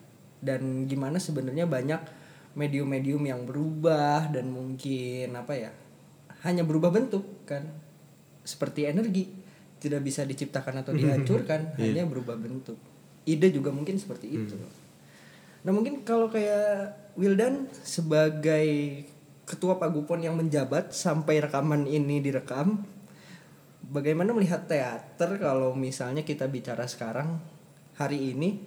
dan 0.45 0.85
gimana 0.85 1.17
sebenarnya 1.17 1.65
banyak 1.65 2.01
medium-medium 2.53 3.25
yang 3.25 3.49
berubah 3.49 4.29
dan 4.29 4.53
mungkin 4.53 5.33
apa 5.33 5.53
ya 5.57 5.73
hanya 6.49 6.65
berubah 6.65 6.89
bentuk 6.89 7.45
kan. 7.45 7.69
Seperti 8.45 8.89
energi 8.89 9.29
tidak 9.81 10.01
bisa 10.01 10.25
diciptakan 10.25 10.81
atau 10.81 10.97
dihancurkan 10.97 11.73
hanya 11.81 12.09
berubah 12.09 12.41
bentuk. 12.41 12.81
Ide 13.29 13.53
juga 13.53 13.69
mungkin 13.69 14.01
seperti 14.01 14.33
itu. 14.33 14.57
Nah 15.65 15.73
mungkin 15.73 16.05
kalau 16.05 16.29
kayak 16.29 16.93
Wildan 17.17 17.69
sebagai 17.85 19.05
ketua 19.45 19.77
pagupon 19.77 20.25
yang 20.25 20.37
menjabat 20.37 20.93
sampai 20.93 21.41
rekaman 21.45 21.85
ini 21.85 22.21
direkam 22.21 22.85
bagaimana 23.91 24.33
melihat 24.33 24.65
teater 24.65 25.37
kalau 25.37 25.77
misalnya 25.77 26.25
kita 26.25 26.49
bicara 26.49 26.89
sekarang 26.89 27.41
hari 27.99 28.33
ini 28.33 28.61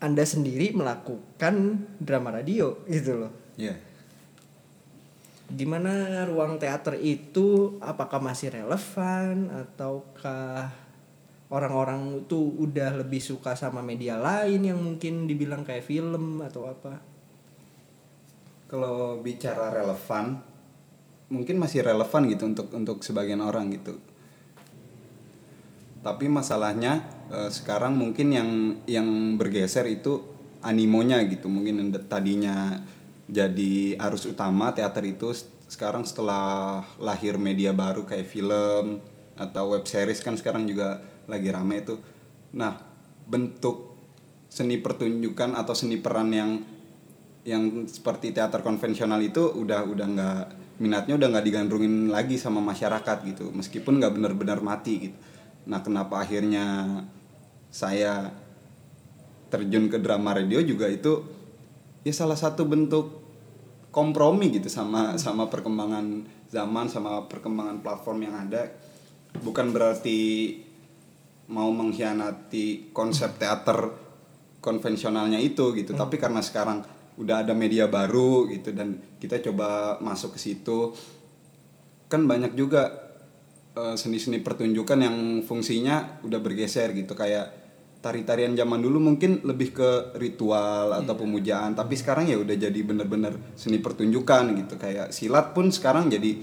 anda 0.00 0.24
sendiri 0.24 0.72
melakukan 0.72 1.84
drama 2.00 2.40
radio 2.40 2.80
gitu 2.88 3.20
loh. 3.20 3.32
Iya. 3.60 3.76
Gimana 5.50 6.24
ruang 6.24 6.56
teater 6.56 6.96
itu 6.96 7.76
apakah 7.84 8.22
masih 8.22 8.54
relevan 8.54 9.50
ataukah 9.50 10.72
orang-orang 11.50 12.24
itu 12.24 12.38
udah 12.38 13.02
lebih 13.02 13.18
suka 13.18 13.58
sama 13.58 13.82
media 13.82 14.16
lain 14.16 14.62
yang 14.62 14.78
mungkin 14.78 15.26
dibilang 15.26 15.66
kayak 15.66 15.84
film 15.84 16.40
atau 16.40 16.70
apa? 16.70 17.02
Kalau 18.70 19.18
bicara 19.18 19.74
relevan, 19.74 20.38
mungkin 21.30 21.62
masih 21.62 21.86
relevan 21.86 22.26
gitu 22.26 22.44
untuk 22.50 22.68
untuk 22.74 22.96
sebagian 23.06 23.40
orang 23.40 23.70
gitu. 23.70 23.96
Tapi 26.02 26.26
masalahnya 26.26 27.06
eh, 27.30 27.50
sekarang 27.50 27.94
mungkin 27.94 28.34
yang 28.34 28.50
yang 28.84 29.08
bergeser 29.38 29.86
itu 29.86 30.20
animonya 30.60 31.22
gitu. 31.30 31.46
Mungkin 31.46 31.94
tadinya 32.10 32.82
jadi 33.30 33.94
arus 34.10 34.26
utama 34.26 34.74
teater 34.74 35.06
itu 35.06 35.30
sekarang 35.70 36.02
setelah 36.02 36.82
lahir 36.98 37.38
media 37.38 37.70
baru 37.70 38.02
kayak 38.02 38.26
film 38.26 38.98
atau 39.38 39.72
web 39.72 39.86
series 39.86 40.18
kan 40.18 40.34
sekarang 40.34 40.66
juga 40.66 40.98
lagi 41.30 41.46
rame 41.48 41.86
itu. 41.86 41.94
Nah, 42.58 42.74
bentuk 43.30 43.94
seni 44.50 44.82
pertunjukan 44.82 45.54
atau 45.54 45.78
seni 45.78 46.02
peran 46.02 46.34
yang 46.34 46.58
yang 47.44 47.88
seperti 47.88 48.36
teater 48.36 48.60
konvensional 48.60 49.20
itu 49.24 49.40
udah 49.40 49.88
udah 49.88 50.06
nggak 50.06 50.40
minatnya 50.80 51.16
udah 51.16 51.28
nggak 51.32 51.46
digandrungin 51.46 52.08
lagi 52.12 52.36
sama 52.36 52.60
masyarakat 52.60 53.16
gitu. 53.28 53.52
Meskipun 53.52 54.00
nggak 54.00 54.12
benar-benar 54.16 54.60
mati 54.60 55.10
gitu. 55.10 55.16
Nah 55.68 55.80
kenapa 55.80 56.20
akhirnya 56.20 56.86
saya 57.72 58.28
terjun 59.50 59.90
ke 59.90 59.98
drama 59.98 60.36
radio 60.36 60.62
juga 60.62 60.86
itu 60.86 61.26
ya 62.06 62.12
salah 62.14 62.38
satu 62.38 62.64
bentuk 62.64 63.20
kompromi 63.90 64.54
gitu 64.54 64.70
sama 64.70 65.18
sama 65.18 65.50
perkembangan 65.50 66.22
zaman 66.48 66.86
sama 66.86 67.24
perkembangan 67.28 67.80
platform 67.80 68.18
yang 68.24 68.34
ada. 68.36 68.68
Bukan 69.40 69.70
berarti 69.70 70.18
mau 71.50 71.70
mengkhianati 71.74 72.94
konsep 72.94 73.34
teater 73.36 73.90
konvensionalnya 74.62 75.40
itu 75.42 75.74
gitu 75.74 75.96
tapi 75.98 76.20
karena 76.20 76.38
sekarang 76.44 76.84
udah 77.20 77.44
ada 77.44 77.52
media 77.52 77.84
baru 77.84 78.48
gitu 78.48 78.72
dan 78.72 78.96
kita 79.20 79.44
coba 79.44 80.00
masuk 80.00 80.34
ke 80.34 80.38
situ. 80.40 80.96
Kan 82.08 82.24
banyak 82.24 82.56
juga 82.56 82.88
eh, 83.76 83.94
seni-seni 84.00 84.40
pertunjukan 84.40 84.98
yang 84.98 85.16
fungsinya 85.44 86.24
udah 86.24 86.40
bergeser 86.40 86.96
gitu 86.96 87.12
kayak 87.12 87.60
tari-tarian 88.00 88.56
zaman 88.56 88.80
dulu 88.80 88.96
mungkin 88.96 89.44
lebih 89.44 89.76
ke 89.76 90.16
ritual 90.16 90.96
atau 90.96 91.20
pemujaan 91.20 91.76
tapi 91.76 92.00
sekarang 92.00 92.32
ya 92.32 92.40
udah 92.40 92.56
jadi 92.56 92.80
bener-bener 92.80 93.36
seni 93.60 93.76
pertunjukan 93.76 94.56
gitu. 94.56 94.80
Kayak 94.80 95.12
silat 95.12 95.52
pun 95.52 95.68
sekarang 95.68 96.08
jadi 96.08 96.40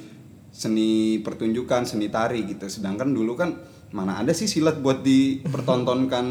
seni 0.54 1.18
pertunjukan 1.26 1.90
seni 1.90 2.14
tari 2.14 2.46
gitu. 2.46 2.70
Sedangkan 2.70 3.10
dulu 3.10 3.34
kan 3.34 3.58
mana 3.90 4.22
ada 4.22 4.36
sih 4.38 4.46
silat 4.46 4.78
buat 4.78 5.02
dipertontonkan 5.02 6.26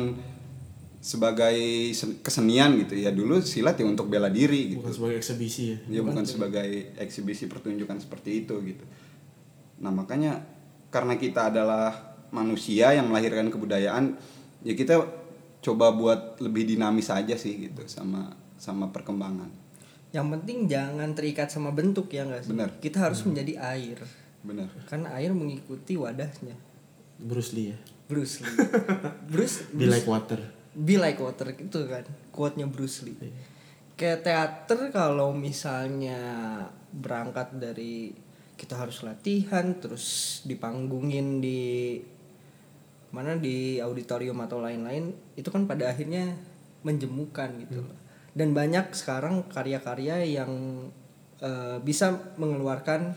sebagai 1.01 1.57
sen- 1.93 2.19
kesenian 2.25 2.75
gitu 2.83 2.99
ya 2.99 3.13
dulu 3.15 3.39
silat 3.39 3.79
ya 3.79 3.87
untuk 3.87 4.11
bela 4.11 4.27
diri 4.33 4.75
gitu 4.75 4.83
bukan 4.83 4.95
sebagai 4.95 5.17
eksebisi 5.23 5.63
ya 5.71 5.79
ya 5.89 6.01
bukan 6.03 6.25
sebagai 6.27 6.69
eksibisi 6.99 7.47
pertunjukan 7.47 8.01
seperti 8.01 8.43
itu 8.45 8.55
gitu 8.65 8.85
nah 9.79 9.93
makanya 9.93 10.41
karena 10.89 11.21
kita 11.21 11.53
adalah 11.53 12.17
manusia 12.33 12.91
yang 12.97 13.07
melahirkan 13.07 13.53
kebudayaan 13.53 14.17
ya 14.65 14.75
kita 14.75 15.05
coba 15.63 15.93
buat 15.95 16.41
lebih 16.43 16.75
dinamis 16.75 17.13
aja 17.13 17.37
sih 17.39 17.71
gitu 17.71 17.85
sama 17.87 18.33
sama 18.57 18.89
perkembangan 18.91 19.51
Yang 20.15 20.27
penting 20.39 20.59
jangan 20.65 21.13
terikat 21.13 21.53
sama 21.53 21.77
bentuk 21.77 22.09
ya 22.09 22.25
nggak 22.25 22.47
sih? 22.47 22.51
Benar. 22.55 22.71
Kita 22.81 23.05
harus 23.05 23.21
menjadi 23.27 23.61
air. 23.61 23.99
benar 24.41 24.71
Karena 24.89 25.13
air 25.13 25.35
mengikuti 25.35 25.99
wadahnya. 25.99 26.57
Bruce 27.21 27.53
Lee 27.53 27.75
ya 27.75 27.79
Bruce 28.09 28.41
Lee. 28.41 28.49
Bruce, 29.33 29.67
be 29.77 29.85
like 29.85 30.07
water 30.09 30.41
Be 30.77 31.01
like 31.01 31.17
water 31.17 31.57
itu 31.57 31.89
kan 31.89 32.05
quote-nya 32.29 32.69
Bruce 32.69 33.01
Lee. 33.09 33.17
Kayak 33.97 34.29
teater 34.29 34.93
kalau 34.93 35.33
misalnya 35.33 36.21
berangkat 36.93 37.57
dari 37.57 38.13
kita 38.61 38.77
harus 38.77 39.01
latihan 39.01 39.77
terus 39.81 40.41
dipanggungin 40.45 41.41
di 41.41 41.97
mana 43.09 43.41
di 43.41 43.81
auditorium 43.81 44.37
atau 44.45 44.61
lain-lain 44.61 45.17
itu 45.41 45.49
kan 45.49 45.65
pada 45.65 45.89
akhirnya 45.89 46.37
menjemukan 46.85 47.57
gitu 47.65 47.81
loh. 47.81 47.97
Dan 48.37 48.53
banyak 48.53 48.93
sekarang 48.93 49.49
karya-karya 49.49 50.29
yang 50.29 50.53
eh, 51.41 51.81
bisa 51.81 52.37
mengeluarkan 52.37 53.17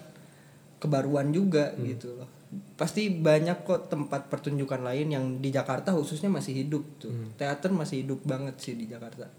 kebaruan 0.79 1.35
juga 1.35 1.75
gitu 1.83 2.15
loh. 2.15 2.38
Pasti 2.73 3.13
banyak 3.13 3.61
kok 3.61 3.93
tempat 3.93 4.25
pertunjukan 4.25 4.81
lain 4.81 5.13
yang 5.13 5.25
di 5.37 5.53
Jakarta 5.53 5.93
khususnya 5.93 6.33
masih 6.33 6.65
hidup 6.65 6.81
tuh. 6.97 7.13
Teater 7.37 7.69
masih 7.69 8.01
hidup 8.01 8.25
banget 8.25 8.57
sih 8.57 8.73
di 8.73 8.89
Jakarta. 8.89 9.29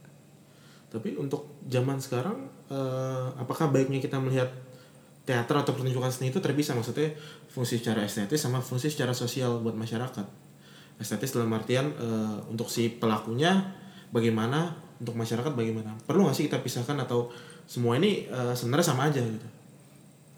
Tapi 0.90 1.14
untuk 1.19 1.62
zaman 1.71 1.99
sekarang, 2.02 2.50
eh, 2.71 3.29
apakah 3.38 3.71
baiknya 3.71 4.02
kita 4.02 4.19
melihat 4.19 4.50
teater 5.23 5.55
atau 5.59 5.75
pertunjukan 5.75 6.11
seni 6.11 6.35
itu 6.35 6.43
terpisah? 6.43 6.75
Maksudnya 6.75 7.14
fungsi 7.50 7.79
secara 7.79 8.02
estetis 8.02 8.43
sama 8.43 8.59
fungsi 8.59 8.90
secara 8.90 9.14
sosial 9.14 9.62
buat 9.62 9.75
masyarakat. 9.75 10.26
Estetis 10.99 11.35
dalam 11.35 11.50
artian 11.55 11.90
eh, 11.95 12.38
untuk 12.50 12.71
si 12.71 12.90
pelakunya 12.90 13.75
bagaimana, 14.11 14.75
untuk 14.99 15.14
masyarakat 15.19 15.55
bagaimana. 15.55 15.95
Perlu 16.07 16.26
nggak 16.26 16.37
sih 16.38 16.47
kita 16.50 16.62
pisahkan 16.62 16.99
atau 17.02 17.31
semua 17.67 17.99
ini 17.99 18.26
eh, 18.26 18.55
sebenarnya 18.55 18.87
sama 18.87 19.11
aja 19.11 19.23
gitu? 19.23 19.60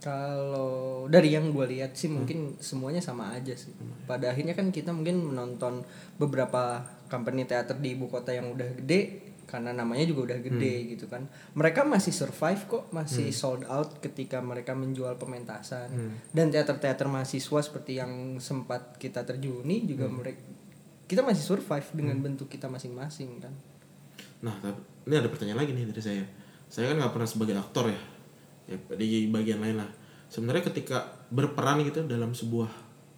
Kalau 0.02 1.06
dari 1.06 1.30
yang 1.30 1.54
gue 1.54 1.62
lihat 1.78 1.94
sih 1.94 2.10
mungkin 2.10 2.58
semuanya 2.58 2.98
sama 2.98 3.30
aja 3.30 3.54
sih. 3.54 3.70
Pada 4.02 4.34
akhirnya 4.34 4.58
kan 4.58 4.74
kita 4.74 4.90
mungkin 4.90 5.22
menonton 5.22 5.86
beberapa 6.18 6.82
company 7.06 7.46
teater 7.46 7.78
di 7.78 7.94
ibu 7.94 8.10
kota 8.10 8.34
yang 8.34 8.50
udah 8.50 8.66
gede 8.82 9.30
karena 9.46 9.70
namanya 9.70 10.08
juga 10.10 10.32
udah 10.32 10.38
gede 10.42 10.98
gitu 10.98 11.06
kan. 11.06 11.30
Mereka 11.54 11.86
masih 11.86 12.10
survive 12.10 12.66
kok, 12.66 12.90
masih 12.90 13.30
sold 13.30 13.62
out 13.70 14.02
ketika 14.02 14.42
mereka 14.42 14.74
menjual 14.74 15.14
pementasan. 15.22 16.18
Dan 16.34 16.50
teater-teater 16.50 17.06
mahasiswa 17.06 17.60
seperti 17.62 18.02
yang 18.02 18.42
sempat 18.42 18.98
kita 18.98 19.22
terjuni 19.22 19.86
juga 19.86 20.10
mereka 20.10 20.42
kita 21.06 21.20
masih 21.20 21.44
survive 21.44 21.84
dengan 21.92 22.16
bentuk 22.24 22.48
kita 22.48 22.72
masing-masing 22.72 23.36
kan. 23.36 23.52
Nah, 24.40 24.56
ini 25.04 25.14
ada 25.14 25.28
pertanyaan 25.28 25.60
lagi 25.60 25.76
nih 25.76 25.84
dari 25.92 26.00
saya. 26.00 26.24
Saya 26.72 26.88
kan 26.88 27.04
nggak 27.04 27.12
pernah 27.12 27.28
sebagai 27.28 27.54
aktor 27.60 27.92
ya, 27.92 28.00
ya 28.68 28.76
di 28.96 29.28
bagian 29.28 29.62
lain 29.62 29.80
lah. 29.80 29.90
Sebenarnya 30.32 30.64
ketika 30.72 31.04
berperan 31.28 31.84
gitu 31.84 32.04
dalam 32.08 32.32
sebuah 32.32 32.70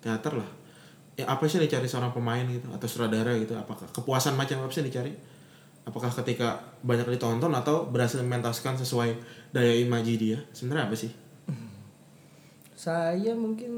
teater 0.02 0.38
lah, 0.38 0.50
ya 1.14 1.30
apa 1.30 1.46
sih 1.46 1.62
yang 1.62 1.70
dicari 1.70 1.86
seorang 1.86 2.10
pemain 2.10 2.44
gitu 2.46 2.66
atau 2.74 2.86
sutradara 2.90 3.34
gitu? 3.38 3.54
Apakah 3.54 3.86
kepuasan 3.94 4.34
macam 4.34 4.62
apa 4.64 4.72
sih 4.74 4.82
yang 4.82 4.90
dicari? 4.90 5.12
Apakah 5.84 6.08
ketika 6.08 6.64
banyak 6.80 7.06
ditonton 7.12 7.52
atau 7.52 7.84
berhasil 7.86 8.18
mementaskan 8.24 8.80
sesuai 8.80 9.14
daya 9.52 9.76
imaji 9.76 10.14
dia? 10.16 10.38
Sebenarnya 10.56 10.88
apa 10.88 10.96
sih? 10.96 11.12
Saya 12.74 13.32
mungkin 13.32 13.72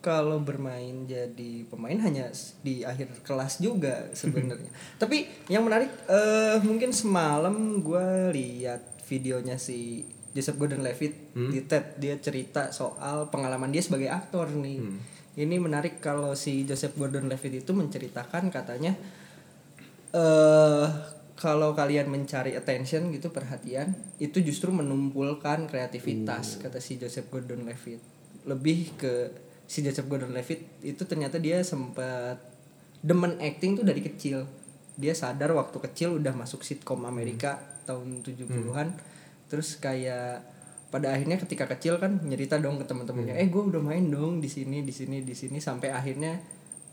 kalau 0.00 0.40
bermain 0.40 1.04
jadi 1.04 1.66
pemain 1.68 1.98
hanya 2.00 2.32
di 2.64 2.86
akhir 2.86 3.20
kelas 3.20 3.60
juga 3.60 4.08
sebenarnya. 4.16 4.72
Tapi 5.02 5.28
yang 5.52 5.66
menarik 5.66 5.92
eh 6.08 6.56
mungkin 6.64 6.88
semalam 6.88 7.84
gue 7.84 8.32
lihat 8.32 8.80
videonya 9.10 9.60
si 9.60 10.08
Joseph 10.36 10.60
Gordon-Levitt 10.60 11.32
di 11.32 11.64
TED 11.64 11.96
dia 11.96 12.20
cerita 12.20 12.68
soal 12.68 13.32
pengalaman 13.32 13.72
dia 13.72 13.80
sebagai 13.80 14.12
aktor 14.12 14.52
nih. 14.52 14.84
Ini 15.36 15.56
menarik 15.56 16.04
kalau 16.04 16.36
si 16.36 16.68
Joseph 16.68 16.96
Gordon-Levitt 17.00 17.64
itu 17.64 17.72
menceritakan 17.72 18.52
katanya 18.52 18.92
eh 20.12 20.86
kalau 21.36 21.76
kalian 21.76 22.08
mencari 22.08 22.56
attention 22.56 23.12
gitu 23.12 23.28
perhatian 23.28 23.92
itu 24.16 24.40
justru 24.40 24.72
menumpulkan 24.72 25.68
kreativitas 25.68 26.56
kata 26.56 26.80
si 26.80 26.96
Joseph 26.96 27.28
Gordon-Levitt. 27.28 28.00
Lebih 28.48 28.96
ke 28.96 29.14
si 29.68 29.84
Joseph 29.84 30.08
Gordon-Levitt 30.08 30.80
itu 30.80 31.02
ternyata 31.04 31.36
dia 31.36 31.60
sempat 31.60 32.40
demen 33.04 33.36
acting 33.36 33.76
tuh 33.76 33.84
dari 33.84 34.00
kecil. 34.00 34.48
Dia 34.96 35.12
sadar 35.12 35.52
waktu 35.52 35.76
kecil 35.76 36.16
udah 36.16 36.32
masuk 36.32 36.64
sitkom 36.64 37.04
Amerika 37.04 37.60
tahun 37.84 38.24
70-an 38.24 39.15
terus 39.46 39.78
kayak 39.78 40.42
pada 40.86 41.12
akhirnya 41.12 41.36
ketika 41.36 41.66
kecil 41.66 41.98
kan 41.98 42.22
nyerita 42.22 42.56
dong 42.58 42.78
ke 42.78 42.86
teman-temannya 42.86 43.34
eh 43.34 43.50
gue 43.50 43.58
udah 43.58 43.82
main 43.82 44.06
dong 44.06 44.38
di 44.38 44.46
sini 44.46 44.86
di 44.86 44.94
sini 44.94 45.22
di 45.22 45.34
sini 45.34 45.58
sampai 45.58 45.90
akhirnya 45.90 46.38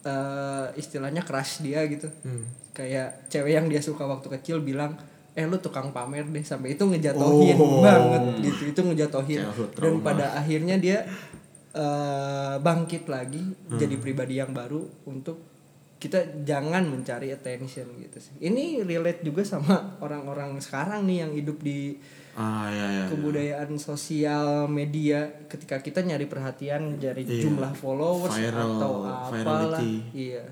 eh 0.04 0.68
istilahnya 0.76 1.24
crush 1.24 1.64
dia 1.64 1.86
gitu. 1.88 2.10
Kayak 2.74 3.30
cewek 3.30 3.54
yang 3.54 3.70
dia 3.70 3.80
suka 3.80 4.04
waktu 4.04 4.28
kecil 4.40 4.60
bilang 4.60 4.98
eh 5.34 5.46
lu 5.46 5.58
tukang 5.58 5.90
pamer 5.90 6.26
deh 6.30 6.44
sampai 6.44 6.78
itu 6.78 6.86
ngejatohin 6.86 7.58
Oh. 7.58 7.82
banget 7.82 8.24
gitu 8.44 8.62
itu 8.70 8.82
ngejatohin. 8.82 9.42
Dan 9.78 9.94
pada 10.02 10.36
akhirnya 10.36 10.76
dia 10.78 11.06
eh 11.74 12.56
bangkit 12.60 13.10
lagi 13.10 13.42
jadi 13.72 13.96
pribadi 13.98 14.38
yang 14.38 14.54
baru 14.54 14.84
untuk 15.10 15.42
kita 15.98 16.44
jangan 16.44 16.84
mencari 16.86 17.32
attention 17.32 17.88
gitu 17.98 18.18
sih. 18.20 18.36
Ini 18.44 18.84
relate 18.84 19.24
juga 19.24 19.42
sama 19.48 19.98
orang-orang 20.04 20.60
sekarang 20.60 21.08
nih 21.08 21.24
yang 21.24 21.32
hidup 21.32 21.64
di 21.64 21.96
Ah 22.34 22.66
ya 22.66 22.82
ya. 22.84 22.88
ya. 23.00 23.04
kebudayaan 23.08 23.70
sosial 23.78 24.66
media 24.66 25.22
ketika 25.46 25.78
kita 25.78 26.02
nyari 26.02 26.26
perhatian 26.26 26.98
dari 26.98 27.22
Iya. 27.22 27.46
jumlah 27.46 27.72
followers 27.74 28.34
Viral, 28.34 28.72
atau 28.74 28.94
apalah 29.04 29.78
virality. 29.78 29.94
iya 30.12 30.44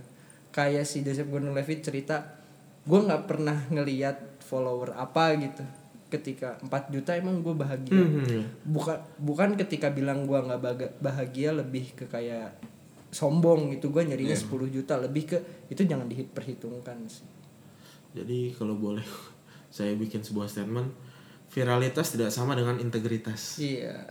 kayak 0.49 0.83
si 0.83 1.01
Joseph 1.01 1.25
Gordon-Levitt 1.27 1.81
cerita 1.81 2.21
gue 2.81 2.99
nggak 2.99 3.23
pernah 3.25 3.57
ngeliat 3.67 4.13
follower 4.41 4.93
apa 4.93 5.33
gitu 5.35 5.63
ketika 6.07 6.59
4 6.61 6.91
juta 6.91 7.15
emang 7.15 7.39
gue 7.39 7.55
bahagia 7.55 7.95
Mhm, 7.95 8.23
ya. 8.25 8.43
bukan 8.63 8.97
bukan 9.17 9.49
ketika 9.55 9.89
bilang 9.89 10.23
gue 10.23 10.37
nggak 10.37 10.61
bahagia 10.97 11.49
lebih 11.51 11.95
ke 11.95 12.05
kayak 12.05 12.51
sombong 13.09 13.71
gitu 13.71 13.89
gue 13.89 14.03
nyarinya 14.03 14.35
10 14.35 14.49
juta 14.69 14.95
lebih 14.97 15.23
ke 15.25 15.37
itu 15.67 15.81
jangan 15.81 16.05
diperhitungkan 16.05 16.99
sih 17.05 17.25
Jadi 18.11 18.51
kalau 18.51 18.75
boleh 18.75 19.03
saya 19.71 19.95
bikin 19.95 20.19
sebuah 20.19 20.45
statement, 20.45 20.91
viralitas 21.51 22.15
tidak 22.15 22.31
sama 22.31 22.55
dengan 22.55 22.79
integritas. 22.79 23.59
Iya. 23.59 24.07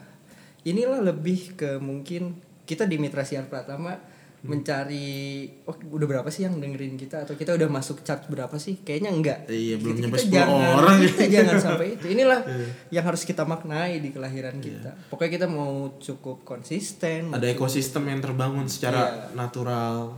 Inilah 0.62 1.00
lebih 1.00 1.56
ke 1.56 1.80
mungkin 1.80 2.36
kita 2.64 2.84
di 2.84 3.00
Mitra 3.00 3.24
Siar 3.24 3.48
Pratama 3.48 3.96
mencari 4.40 5.44
oh 5.68 5.76
udah 5.76 6.06
berapa 6.08 6.28
sih 6.32 6.48
yang 6.48 6.56
dengerin 6.56 6.96
kita 6.96 7.28
atau 7.28 7.36
kita 7.36 7.52
udah 7.60 7.68
masuk 7.68 8.00
chart 8.00 8.24
berapa 8.28 8.56
sih? 8.56 8.80
Kayaknya 8.80 9.10
enggak. 9.12 9.38
Iya, 9.48 9.76
belum 9.76 9.96
Kita- 9.96 10.02
nyampe 10.08 10.16
kita 10.16 10.24
10 10.24 10.36
jangan, 10.36 10.68
orang. 10.80 10.96
Kita 11.12 11.24
jangan 11.28 11.56
sampai 11.60 11.86
itu. 11.92 12.04
Inilah 12.08 12.40
yang 12.88 13.04
harus 13.04 13.22
kita 13.24 13.44
maknai 13.44 14.00
di 14.00 14.08
kelahiran 14.08 14.56
kita. 14.56 14.96
Pokoknya 15.12 15.32
kita 15.36 15.46
mau 15.48 15.92
cukup 16.00 16.40
konsisten. 16.44 17.28
Ada 17.32 17.52
ekosistem 17.52 18.08
yang 18.08 18.20
terbangun 18.20 18.64
secara 18.64 19.28
Iya. 19.28 19.36
natural 19.36 20.16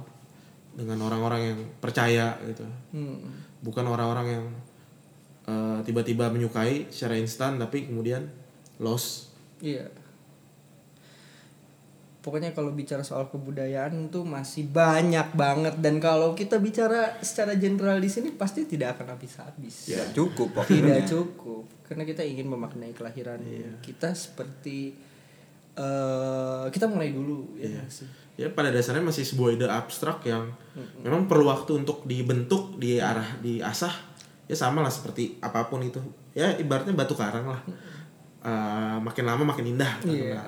dengan 0.73 0.99
orang-orang 1.03 1.41
yang 1.55 1.59
percaya 1.83 2.39
gitu. 2.47 2.63
Hmm. 2.95 3.19
Bukan 3.59 3.83
orang-orang 3.85 4.27
yang 4.31 4.45
eh, 5.47 5.79
tiba-tiba 5.87 6.31
menyukai 6.31 6.91
secara 6.93 7.19
instan 7.19 7.59
tapi 7.59 7.89
kemudian 7.89 8.27
lost. 8.83 9.33
Iya. 9.63 9.87
Pokoknya 12.23 12.55
kalau 12.55 12.71
bicara 12.71 13.03
soal 13.03 13.27
kebudayaan 13.35 14.07
tuh 14.07 14.23
masih 14.23 14.71
banyak 14.71 15.35
banget 15.35 15.75
dan 15.83 15.99
kalau 15.99 16.39
kita 16.39 16.63
bicara 16.63 17.19
secara 17.19 17.59
general 17.59 17.99
di 17.99 18.07
sini 18.07 18.31
pasti 18.31 18.63
tidak 18.63 18.95
akan 18.95 19.19
habis-habis. 19.19 19.91
ya 19.91 20.07
cukup 20.15 20.63
Tidak 20.63 21.03
cukup 21.11 21.67
karena 21.83 22.07
kita 22.07 22.23
ingin 22.23 22.47
memaknai 22.47 22.95
kelahiran 22.95 23.43
kita 23.83 24.15
seperti 24.15 24.95
eh 25.73 26.65
kita 26.71 26.87
mulai 26.87 27.11
dulu 27.11 27.59
ya 27.59 27.75
nggak 27.75 27.91
sih. 27.91 28.07
Ya 28.39 28.49
pada 28.49 28.71
dasarnya 28.71 29.03
masih 29.03 29.27
sebuah 29.27 29.59
ide 29.59 29.67
abstrak 29.67 30.23
yang 30.25 30.55
memang 31.03 31.29
perlu 31.29 31.51
waktu 31.51 31.85
untuk 31.85 32.07
dibentuk, 32.09 32.79
di 32.79 33.03
arah 33.03 33.37
diasah. 33.43 34.12
Ya 34.53 34.57
sama 34.61 34.85
lah 34.85 34.93
seperti 34.93 35.41
apa 35.41 35.65
pun 35.73 35.81
itu. 35.81 35.97
Ya 36.37 36.53
ibaratnya 36.61 36.93
batu 36.93 37.17
karang 37.17 37.49
lah. 37.49 37.65
Eh, 38.43 38.97
makin 39.01 39.25
lama 39.25 39.49
makin 39.49 39.73
indah. 39.73 40.03
Iya. 40.05 40.43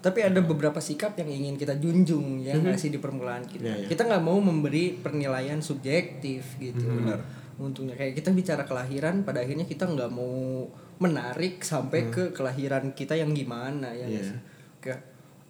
Tapi 0.00 0.22
ada 0.24 0.40
beberapa 0.40 0.80
sikap 0.80 1.18
yang 1.20 1.28
ingin 1.28 1.60
kita 1.60 1.76
junjung 1.76 2.40
ya 2.40 2.56
nggak 2.56 2.80
sih 2.80 2.88
di 2.88 3.02
permulaan 3.02 3.44
kita. 3.44 3.64
Iya, 3.64 3.76
iya. 3.84 3.88
Kita 3.90 4.08
nggak 4.08 4.22
mau 4.24 4.40
memberi 4.40 4.96
penilaian 4.96 5.60
subjektif 5.60 6.56
gitu. 6.56 6.88
Benar. 6.88 7.20
Untungnya 7.60 8.00
kayak 8.00 8.16
kita 8.16 8.30
bicara 8.32 8.62
kelahiran, 8.64 9.28
pada 9.28 9.44
akhirnya 9.44 9.68
kita 9.68 9.84
nggak 9.84 10.08
mau 10.08 10.64
menarik 11.02 11.60
sampai 11.60 12.08
ke 12.08 12.30
kelahiran 12.32 12.94
kita 12.96 13.18
yang 13.18 13.34
gimana 13.34 13.90
ya. 13.92 14.06
Iya. 14.08 14.40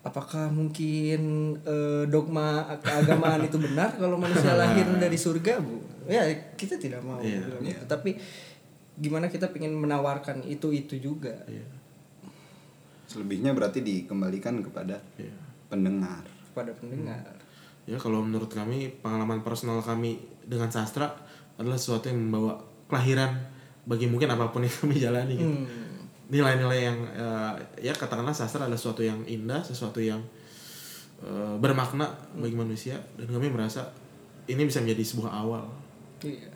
Apakah 0.04 0.52
mungkin 0.52 1.20
eh, 1.60 2.04
dogma 2.06 2.68
keagamaan 2.78 3.40
itu 3.42 3.56
benar 3.56 3.96
kalau 3.96 4.14
manusia 4.14 4.52
lahir 4.60 4.84
dari 4.94 5.16
surga 5.16 5.58
bu? 5.58 5.80
Ya 6.04 6.20
kita 6.54 6.76
tidak 6.76 7.00
mau 7.00 7.16
Iya, 7.18 7.40
bilang 7.40 7.64
itu. 7.64 7.84
Tapi 7.84 8.10
gimana 8.94 9.26
kita 9.26 9.48
pengen 9.48 9.72
menawarkan 9.74 10.44
itu 10.44 10.68
itu 10.70 11.00
juga. 11.00 11.32
Iya. 11.48 11.64
Selebihnya 13.04 13.52
berarti 13.52 13.80
dikembalikan 13.80 14.60
kepada 14.60 15.00
Iya. 15.16 15.32
pendengar. 15.66 16.24
kepada 16.46 16.70
pendengar. 16.76 17.34
Ya 17.84 17.98
kalau 17.98 18.22
menurut 18.22 18.46
kami 18.46 18.94
pengalaman 19.02 19.42
personal 19.42 19.82
kami 19.82 20.16
dengan 20.46 20.70
sastra 20.70 21.10
adalah 21.56 21.74
sesuatu 21.74 22.06
yang 22.06 22.22
membawa 22.22 22.62
kelahiran 22.86 23.34
bagi 23.82 24.06
mungkin 24.06 24.30
apa 24.30 24.48
pun 24.48 24.62
yang 24.62 24.70
kami 24.72 24.94
jalani 24.96 25.34
gitu. 25.34 25.50
Hmm. 25.50 25.66
Nilai-nilai 26.24 26.80
yang 26.80 26.98
eh, 27.12 27.52
ya 27.84 27.92
katakanlah 27.92 28.32
sastra 28.32 28.64
adalah 28.64 28.80
sesuatu 28.80 29.04
yang 29.04 29.20
indah, 29.28 29.60
sesuatu 29.60 30.00
yang 30.00 30.20
eh, 31.20 31.54
bermakna 31.60 32.08
bagi 32.32 32.56
manusia 32.56 32.96
dan 33.20 33.28
kami 33.28 33.52
merasa 33.52 33.92
ini 34.44 34.64
bisa 34.64 34.80
menjadi 34.80 35.04
sebuah 35.04 35.32
awal. 35.32 35.64
Iya. 36.24 36.52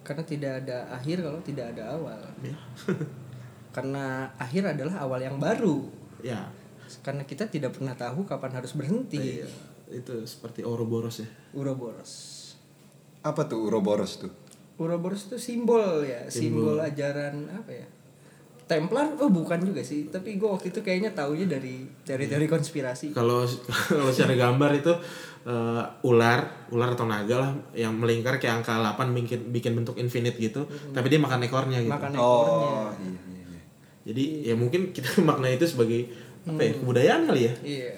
Karena 0.00 0.24
tidak 0.24 0.52
ada 0.64 0.88
akhir 0.90 1.20
kalau 1.20 1.40
tidak 1.44 1.76
ada 1.76 1.94
awal. 1.94 2.20
Ya. 2.40 2.56
Karena 3.76 4.26
akhir 4.34 4.74
adalah 4.74 5.04
awal 5.04 5.20
yang 5.22 5.36
baru. 5.38 5.86
ya. 6.24 6.48
Karena 7.06 7.22
kita 7.22 7.46
tidak 7.46 7.78
pernah 7.78 7.94
tahu 7.94 8.26
kapan 8.26 8.58
harus 8.58 8.74
berhenti. 8.74 9.38
Iya. 9.40 9.46
Itu 9.90 10.26
seperti 10.26 10.66
Ouroboros 10.66 11.22
ya. 11.22 11.28
Uroboros. 11.54 12.10
Apa 13.22 13.46
tuh 13.46 13.68
Uroboros 13.70 14.18
tuh? 14.18 14.32
Uroboros 14.80 15.28
itu 15.28 15.36
simbol 15.36 16.00
ya, 16.02 16.24
simbol, 16.32 16.74
Simbol. 16.74 16.88
ajaran 16.88 17.36
apa 17.52 17.68
ya? 17.68 17.86
Templar? 18.70 19.18
Oh 19.18 19.26
bukan 19.26 19.58
juga 19.66 19.82
sih, 19.82 20.06
tapi 20.06 20.38
gue 20.38 20.46
waktu 20.46 20.70
itu 20.70 20.78
kayaknya 20.78 21.10
taunya 21.10 21.50
dari 21.50 21.82
teori-teori 22.06 22.46
konspirasi. 22.46 23.10
Kalau 23.10 23.42
kalau 23.90 24.14
secara 24.14 24.38
gambar 24.38 24.70
itu 24.78 24.94
eh, 25.42 26.06
ular, 26.06 26.70
ular 26.70 26.94
atau 26.94 27.10
naga 27.10 27.36
lah 27.42 27.50
yang 27.74 27.98
melingkar 27.98 28.38
kayak 28.38 28.62
angka 28.62 28.78
8 28.78 29.10
bikin 29.10 29.40
bikin 29.50 29.72
bentuk 29.74 29.98
infinite 29.98 30.38
gitu, 30.38 30.70
tapi 30.94 31.10
dia 31.10 31.18
makan 31.18 31.50
ekornya 31.50 31.82
gitu. 31.82 31.90
Makan 31.90 32.12
ekornya. 32.14 32.22
Oh, 32.22 32.88
iya, 32.94 33.10
iya, 33.10 33.44
iya. 33.50 33.62
Jadi 34.06 34.24
ya 34.46 34.54
mungkin 34.54 34.94
kita 34.94 35.18
makna 35.28 35.50
itu 35.50 35.66
sebagai 35.66 36.06
apa 36.46 36.62
ya, 36.62 36.72
kebudayaan 36.78 37.22
kali 37.26 37.42
ya. 37.50 37.54
Iya. 37.66 37.94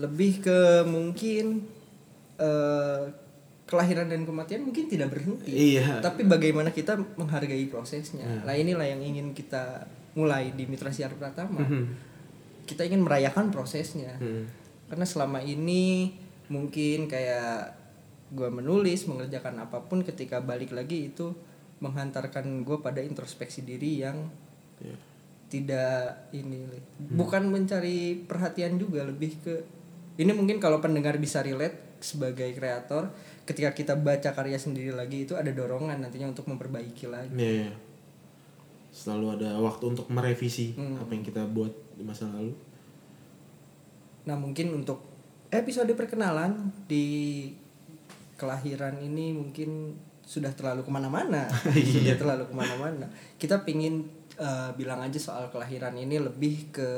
Lebih 0.00 0.32
ke 0.40 0.88
mungkin 0.88 1.68
eh, 2.40 3.27
kelahiran 3.68 4.08
dan 4.08 4.24
kematian 4.24 4.64
mungkin 4.64 4.88
tidak 4.88 5.12
berhenti. 5.12 5.52
Iya. 5.76 6.00
Tapi 6.00 6.24
bagaimana 6.24 6.72
kita 6.72 6.96
menghargai 7.20 7.68
prosesnya. 7.68 8.24
Nah, 8.42 8.56
inilah 8.56 8.88
yang 8.88 9.04
ingin 9.04 9.36
kita 9.36 9.84
mulai 10.16 10.56
di 10.56 10.64
Mitra 10.64 10.88
Siar 10.88 11.12
Pratama. 11.14 11.60
Mhm. 11.60 11.84
Kita 12.64 12.82
ingin 12.88 13.04
merayakan 13.04 13.52
prosesnya. 13.52 14.16
Hmm. 14.16 14.48
Karena 14.88 15.04
selama 15.04 15.44
ini 15.44 16.16
mungkin 16.48 17.06
kayak 17.06 17.76
gua 18.32 18.48
menulis, 18.48 19.04
mengerjakan 19.04 19.68
apa 19.68 19.84
pun 19.84 20.00
ketika 20.04 20.40
balik 20.40 20.72
lagi 20.72 21.12
itu 21.12 21.32
menghantarkan 21.78 22.66
gue 22.66 22.78
pada 22.82 22.98
introspeksi 22.98 23.62
diri 23.62 24.02
yang 24.02 24.26
Iya. 24.78 24.96
tidak 25.48 26.28
ini 26.30 26.70
Le. 26.70 26.78
bukan 27.10 27.50
mencari 27.50 28.14
perhatian 28.14 28.78
juga 28.78 29.02
lebih 29.02 29.32
ke 29.42 29.54
ini 30.18 30.30
mungkin 30.30 30.62
kalau 30.62 30.78
pendengar 30.78 31.18
bisa 31.18 31.42
relate 31.42 31.87
sebagai 31.98 32.50
kreator 32.52 33.10
ketika 33.42 33.70
kita 33.70 33.94
baca 33.94 34.30
karya 34.30 34.54
sendiri 34.54 34.90
lagi 34.90 35.24
itu 35.24 35.34
ada 35.34 35.48
dorongan 35.48 35.98
nantinya 35.98 36.28
untuk 36.28 36.46
memperbaiki 36.46 37.06
lagi 37.06 37.32
Iya, 37.32 37.52
iya. 37.64 37.72
Selalu 38.88 39.36
ada 39.36 39.50
waktu 39.58 39.84
untuk 39.88 40.06
merevisi 40.08 40.74
Hmm. 40.74 40.96
apa 40.96 41.10
yang 41.10 41.22
kita 41.22 41.42
buat 41.46 41.70
di 41.94 42.02
masa 42.02 42.26
lalu. 42.28 42.54
nah 44.22 44.36
mungkin 44.36 44.74
untuk 44.74 45.00
episode 45.48 45.88
perkenalan 45.92 46.52
di 46.84 47.48
kelahiran 48.36 49.00
ini 49.00 49.32
mungkin 49.32 49.96
sudah 50.20 50.52
terlalu 50.52 50.84
ke 50.84 50.90
mana-mana 50.90 51.48
sudah 51.96 52.12
terlalu 52.14 52.44
ke 52.44 52.54
mana-mana 52.54 53.08
kita 53.34 53.64
pingin 53.64 54.04
eh, 54.36 54.70
bilang 54.76 55.00
aja 55.00 55.16
soal 55.16 55.48
kelahiran 55.48 55.96
ini 55.96 56.20
lebih 56.20 56.68
ke 56.68 56.88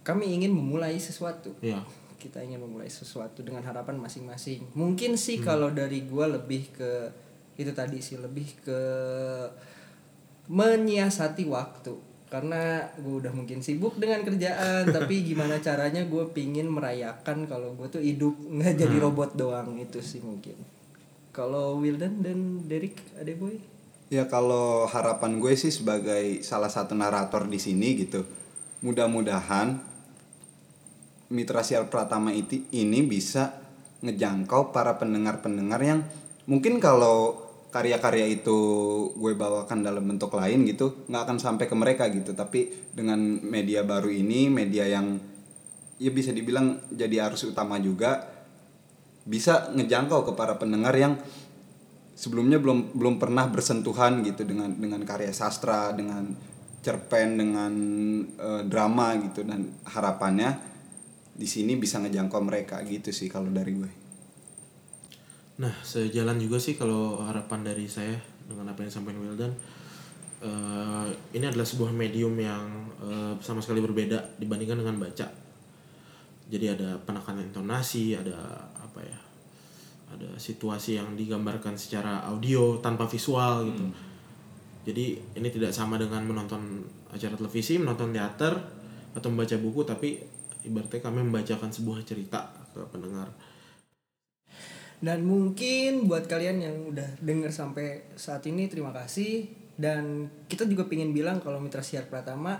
kami 0.00 0.32
ingin 0.32 0.48
memulai 0.50 0.96
sesuatu 0.96 1.52
Iya. 1.60 1.84
Kita 2.18 2.42
ingin 2.42 2.60
memulai 2.60 2.90
sesuatu 2.90 3.46
dengan 3.46 3.62
harapan 3.62 3.96
masing-masing. 3.96 4.74
Mungkin 4.74 5.14
sih 5.14 5.38
kalau 5.38 5.70
dari 5.70 6.04
gua 6.04 6.26
lebih 6.26 6.74
ke 6.74 6.90
itu 7.58 7.74
tadi 7.74 7.98
sih 7.98 8.18
lebih 8.18 8.46
ke 8.62 8.80
menyiasati 10.50 11.44
waktu. 11.46 11.94
Karena 12.28 12.84
gue 13.00 13.24
udah 13.24 13.32
mungkin 13.32 13.64
sibuk 13.64 13.96
dengan 13.96 14.20
kerjaan 14.20 14.84
tapi 14.96 15.24
gimana 15.24 15.64
caranya 15.64 16.04
gue 16.04 16.28
pingin 16.36 16.68
merayakan 16.68 17.48
kalau 17.48 17.72
gue 17.72 17.88
tuh 17.88 18.04
hidup 18.04 18.36
nggak 18.36 18.76
jadi 18.76 18.96
robot 19.00 19.34
doang. 19.34 19.74
Itu 19.80 20.04
sih 20.04 20.20
mungkin. 20.20 20.54
Kalau 21.32 21.78
Wildan 21.80 22.20
dan 22.20 22.68
Derek 22.68 22.98
ada 23.16 23.32
boy? 23.32 23.56
Ya 24.08 24.24
kalau 24.24 24.88
harapan 24.88 25.36
gue 25.36 25.52
sih 25.56 25.72
sebagai 25.72 26.40
salah 26.40 26.72
satu 26.72 26.96
narator 26.96 27.48
di 27.48 27.60
sini 27.60 27.96
gitu. 27.96 28.24
Mudah-mudahan 28.84 29.80
Mitra 31.28 31.60
Siar 31.60 31.92
Pratama 31.92 32.32
itu 32.32 32.64
ini 32.72 33.04
bisa 33.04 33.52
ngejangkau 34.00 34.72
para 34.72 34.96
pendengar-pendengar 34.96 35.80
yang 35.82 36.00
mungkin 36.48 36.80
kalau 36.80 37.48
karya-karya 37.68 38.40
itu 38.40 38.58
gue 39.12 39.32
bawakan 39.36 39.84
dalam 39.84 40.08
bentuk 40.08 40.32
lain 40.32 40.64
gitu 40.64 41.04
nggak 41.04 41.22
akan 41.28 41.38
sampai 41.38 41.68
ke 41.68 41.76
mereka 41.76 42.08
gitu. 42.08 42.32
Tapi 42.32 42.92
dengan 42.96 43.20
media 43.44 43.84
baru 43.84 44.08
ini 44.08 44.48
media 44.48 44.88
yang 44.88 45.20
ya 46.00 46.10
bisa 46.14 46.32
dibilang 46.32 46.80
jadi 46.88 47.28
arus 47.28 47.44
utama 47.44 47.76
juga 47.76 48.24
bisa 49.28 49.68
ngejangkau 49.76 50.24
ke 50.24 50.32
para 50.32 50.56
pendengar 50.56 50.96
yang 50.96 51.20
sebelumnya 52.16 52.56
belum 52.56 52.96
belum 52.96 53.20
pernah 53.20 53.44
bersentuhan 53.52 54.24
gitu 54.24 54.48
dengan 54.48 54.72
dengan 54.72 55.04
karya 55.04 55.36
sastra 55.36 55.92
dengan 55.92 56.32
cerpen 56.80 57.36
dengan 57.36 57.72
eh, 58.24 58.62
drama 58.64 59.12
gitu. 59.20 59.44
Dan 59.44 59.76
harapannya 59.84 60.77
di 61.38 61.46
sini 61.46 61.78
bisa 61.78 62.02
ngejangkau 62.02 62.42
mereka 62.42 62.82
gitu 62.82 63.14
sih 63.14 63.30
kalau 63.30 63.48
dari 63.54 63.72
gue 63.78 64.08
Nah, 65.58 65.74
sejalan 65.82 66.38
juga 66.38 66.62
sih 66.62 66.78
kalau 66.78 67.18
harapan 67.26 67.66
dari 67.66 67.90
saya 67.90 68.14
dengan 68.46 68.70
apa 68.70 68.86
yang 68.86 68.90
disampaikan 68.94 69.22
Wildan. 69.26 69.52
eh, 70.38 71.08
ini 71.34 71.44
adalah 71.50 71.66
sebuah 71.66 71.90
medium 71.90 72.30
yang 72.38 72.62
eh, 73.02 73.34
sama 73.42 73.58
sekali 73.58 73.82
berbeda 73.82 74.38
dibandingkan 74.38 74.78
dengan 74.78 75.02
baca. 75.02 75.26
Jadi 76.46 76.66
ada 76.70 76.94
penekanan 77.02 77.50
intonasi, 77.50 78.14
ada 78.14 78.38
apa 78.78 79.02
ya? 79.02 79.18
Ada 80.14 80.38
situasi 80.38 80.94
yang 80.94 81.18
digambarkan 81.18 81.74
secara 81.74 82.22
audio 82.30 82.78
tanpa 82.78 83.10
visual 83.10 83.66
gitu. 83.66 83.84
Jadi 84.86 85.18
ini 85.36 85.48
tidak 85.50 85.74
sama 85.74 85.98
dengan 85.98 86.22
menonton 86.22 86.86
acara 87.10 87.34
televisi, 87.34 87.82
menonton 87.82 88.14
teater 88.14 88.54
atau 89.12 89.28
membaca 89.28 89.58
buku, 89.58 89.82
tapi 89.82 90.22
ibaratnya 90.64 91.00
kami 91.02 91.22
membacakan 91.26 91.70
sebuah 91.70 92.02
cerita 92.02 92.50
ke 92.74 92.80
pendengar. 92.90 93.30
Dan 94.98 95.22
mungkin 95.22 96.10
buat 96.10 96.26
kalian 96.26 96.58
yang 96.58 96.76
udah 96.90 97.22
denger 97.22 97.54
sampai 97.54 98.14
saat 98.18 98.42
ini 98.50 98.66
terima 98.66 98.90
kasih. 98.90 99.46
Dan 99.78 100.26
kita 100.50 100.66
juga 100.66 100.90
pingin 100.90 101.14
bilang 101.14 101.38
kalau 101.38 101.62
Mitra 101.62 101.86
Siar 101.86 102.10
Pratama 102.10 102.58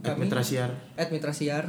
At 0.00 0.14
kami 0.14 0.18
Mitra 0.24 0.40
Siar. 0.40 0.70
@mitrasiar 1.10 1.64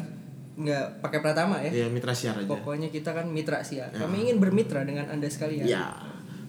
nggak 0.53 1.01
pakai 1.01 1.19
Pratama 1.19 1.57
ya 1.59 1.69
Ya 1.73 1.87
Mitra 1.89 2.13
Siar 2.13 2.37
aja. 2.37 2.45
pokoknya 2.45 2.87
kita 2.87 3.09
kan 3.11 3.25
mitra 3.25 3.57
siar 3.61 3.89
kami 3.89 4.21
ingin 4.21 4.37
bermitra 4.37 4.83
dengan 4.83 5.07
anda 5.07 5.25
sekalian 5.25 5.65
Ya. 5.65 5.89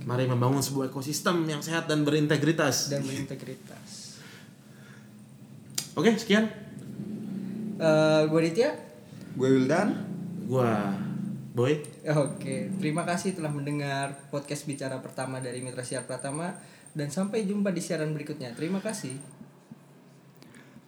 Mari 0.03 0.27
membangun 0.27 0.59
sebuah 0.59 0.91
ekosistem 0.91 1.47
yang 1.47 1.61
sehat 1.61 1.87
dan 1.87 2.03
berintegritas. 2.03 2.91
dan 2.91 3.01
berintegritas 3.01 4.19
Oke, 5.93 6.09
sekian. 6.17 6.49
Eh 7.83 8.23
gue 8.31 8.41
Ditya 8.47 8.71
gue 9.35 9.49
Wildan 9.59 9.89
Gua 10.47 10.95
Boy. 11.53 11.85
Oke, 12.17 12.73
terima 12.81 13.05
kasih 13.05 13.37
telah 13.37 13.53
mendengar 13.53 14.17
podcast 14.33 14.65
bicara 14.65 15.03
pertama 15.05 15.37
dari 15.37 15.61
Mitra 15.61 15.85
Siar 15.85 16.09
Pratama 16.09 16.57
dan 16.97 17.13
sampai 17.13 17.45
jumpa 17.45 17.69
di 17.69 17.85
siaran 17.85 18.17
berikutnya. 18.17 18.57
Terima 18.57 18.81
kasih. 18.81 19.21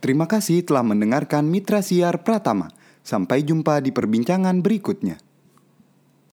Terima 0.00 0.24
kasih 0.24 0.64
telah 0.64 0.80
mendengarkan 0.80 1.44
Mitra 1.44 1.84
Siar 1.84 2.24
Pratama. 2.24 2.72
Sampai 3.04 3.44
jumpa 3.44 3.84
di 3.84 3.92
perbincangan 3.92 4.64
berikutnya. 4.64 5.20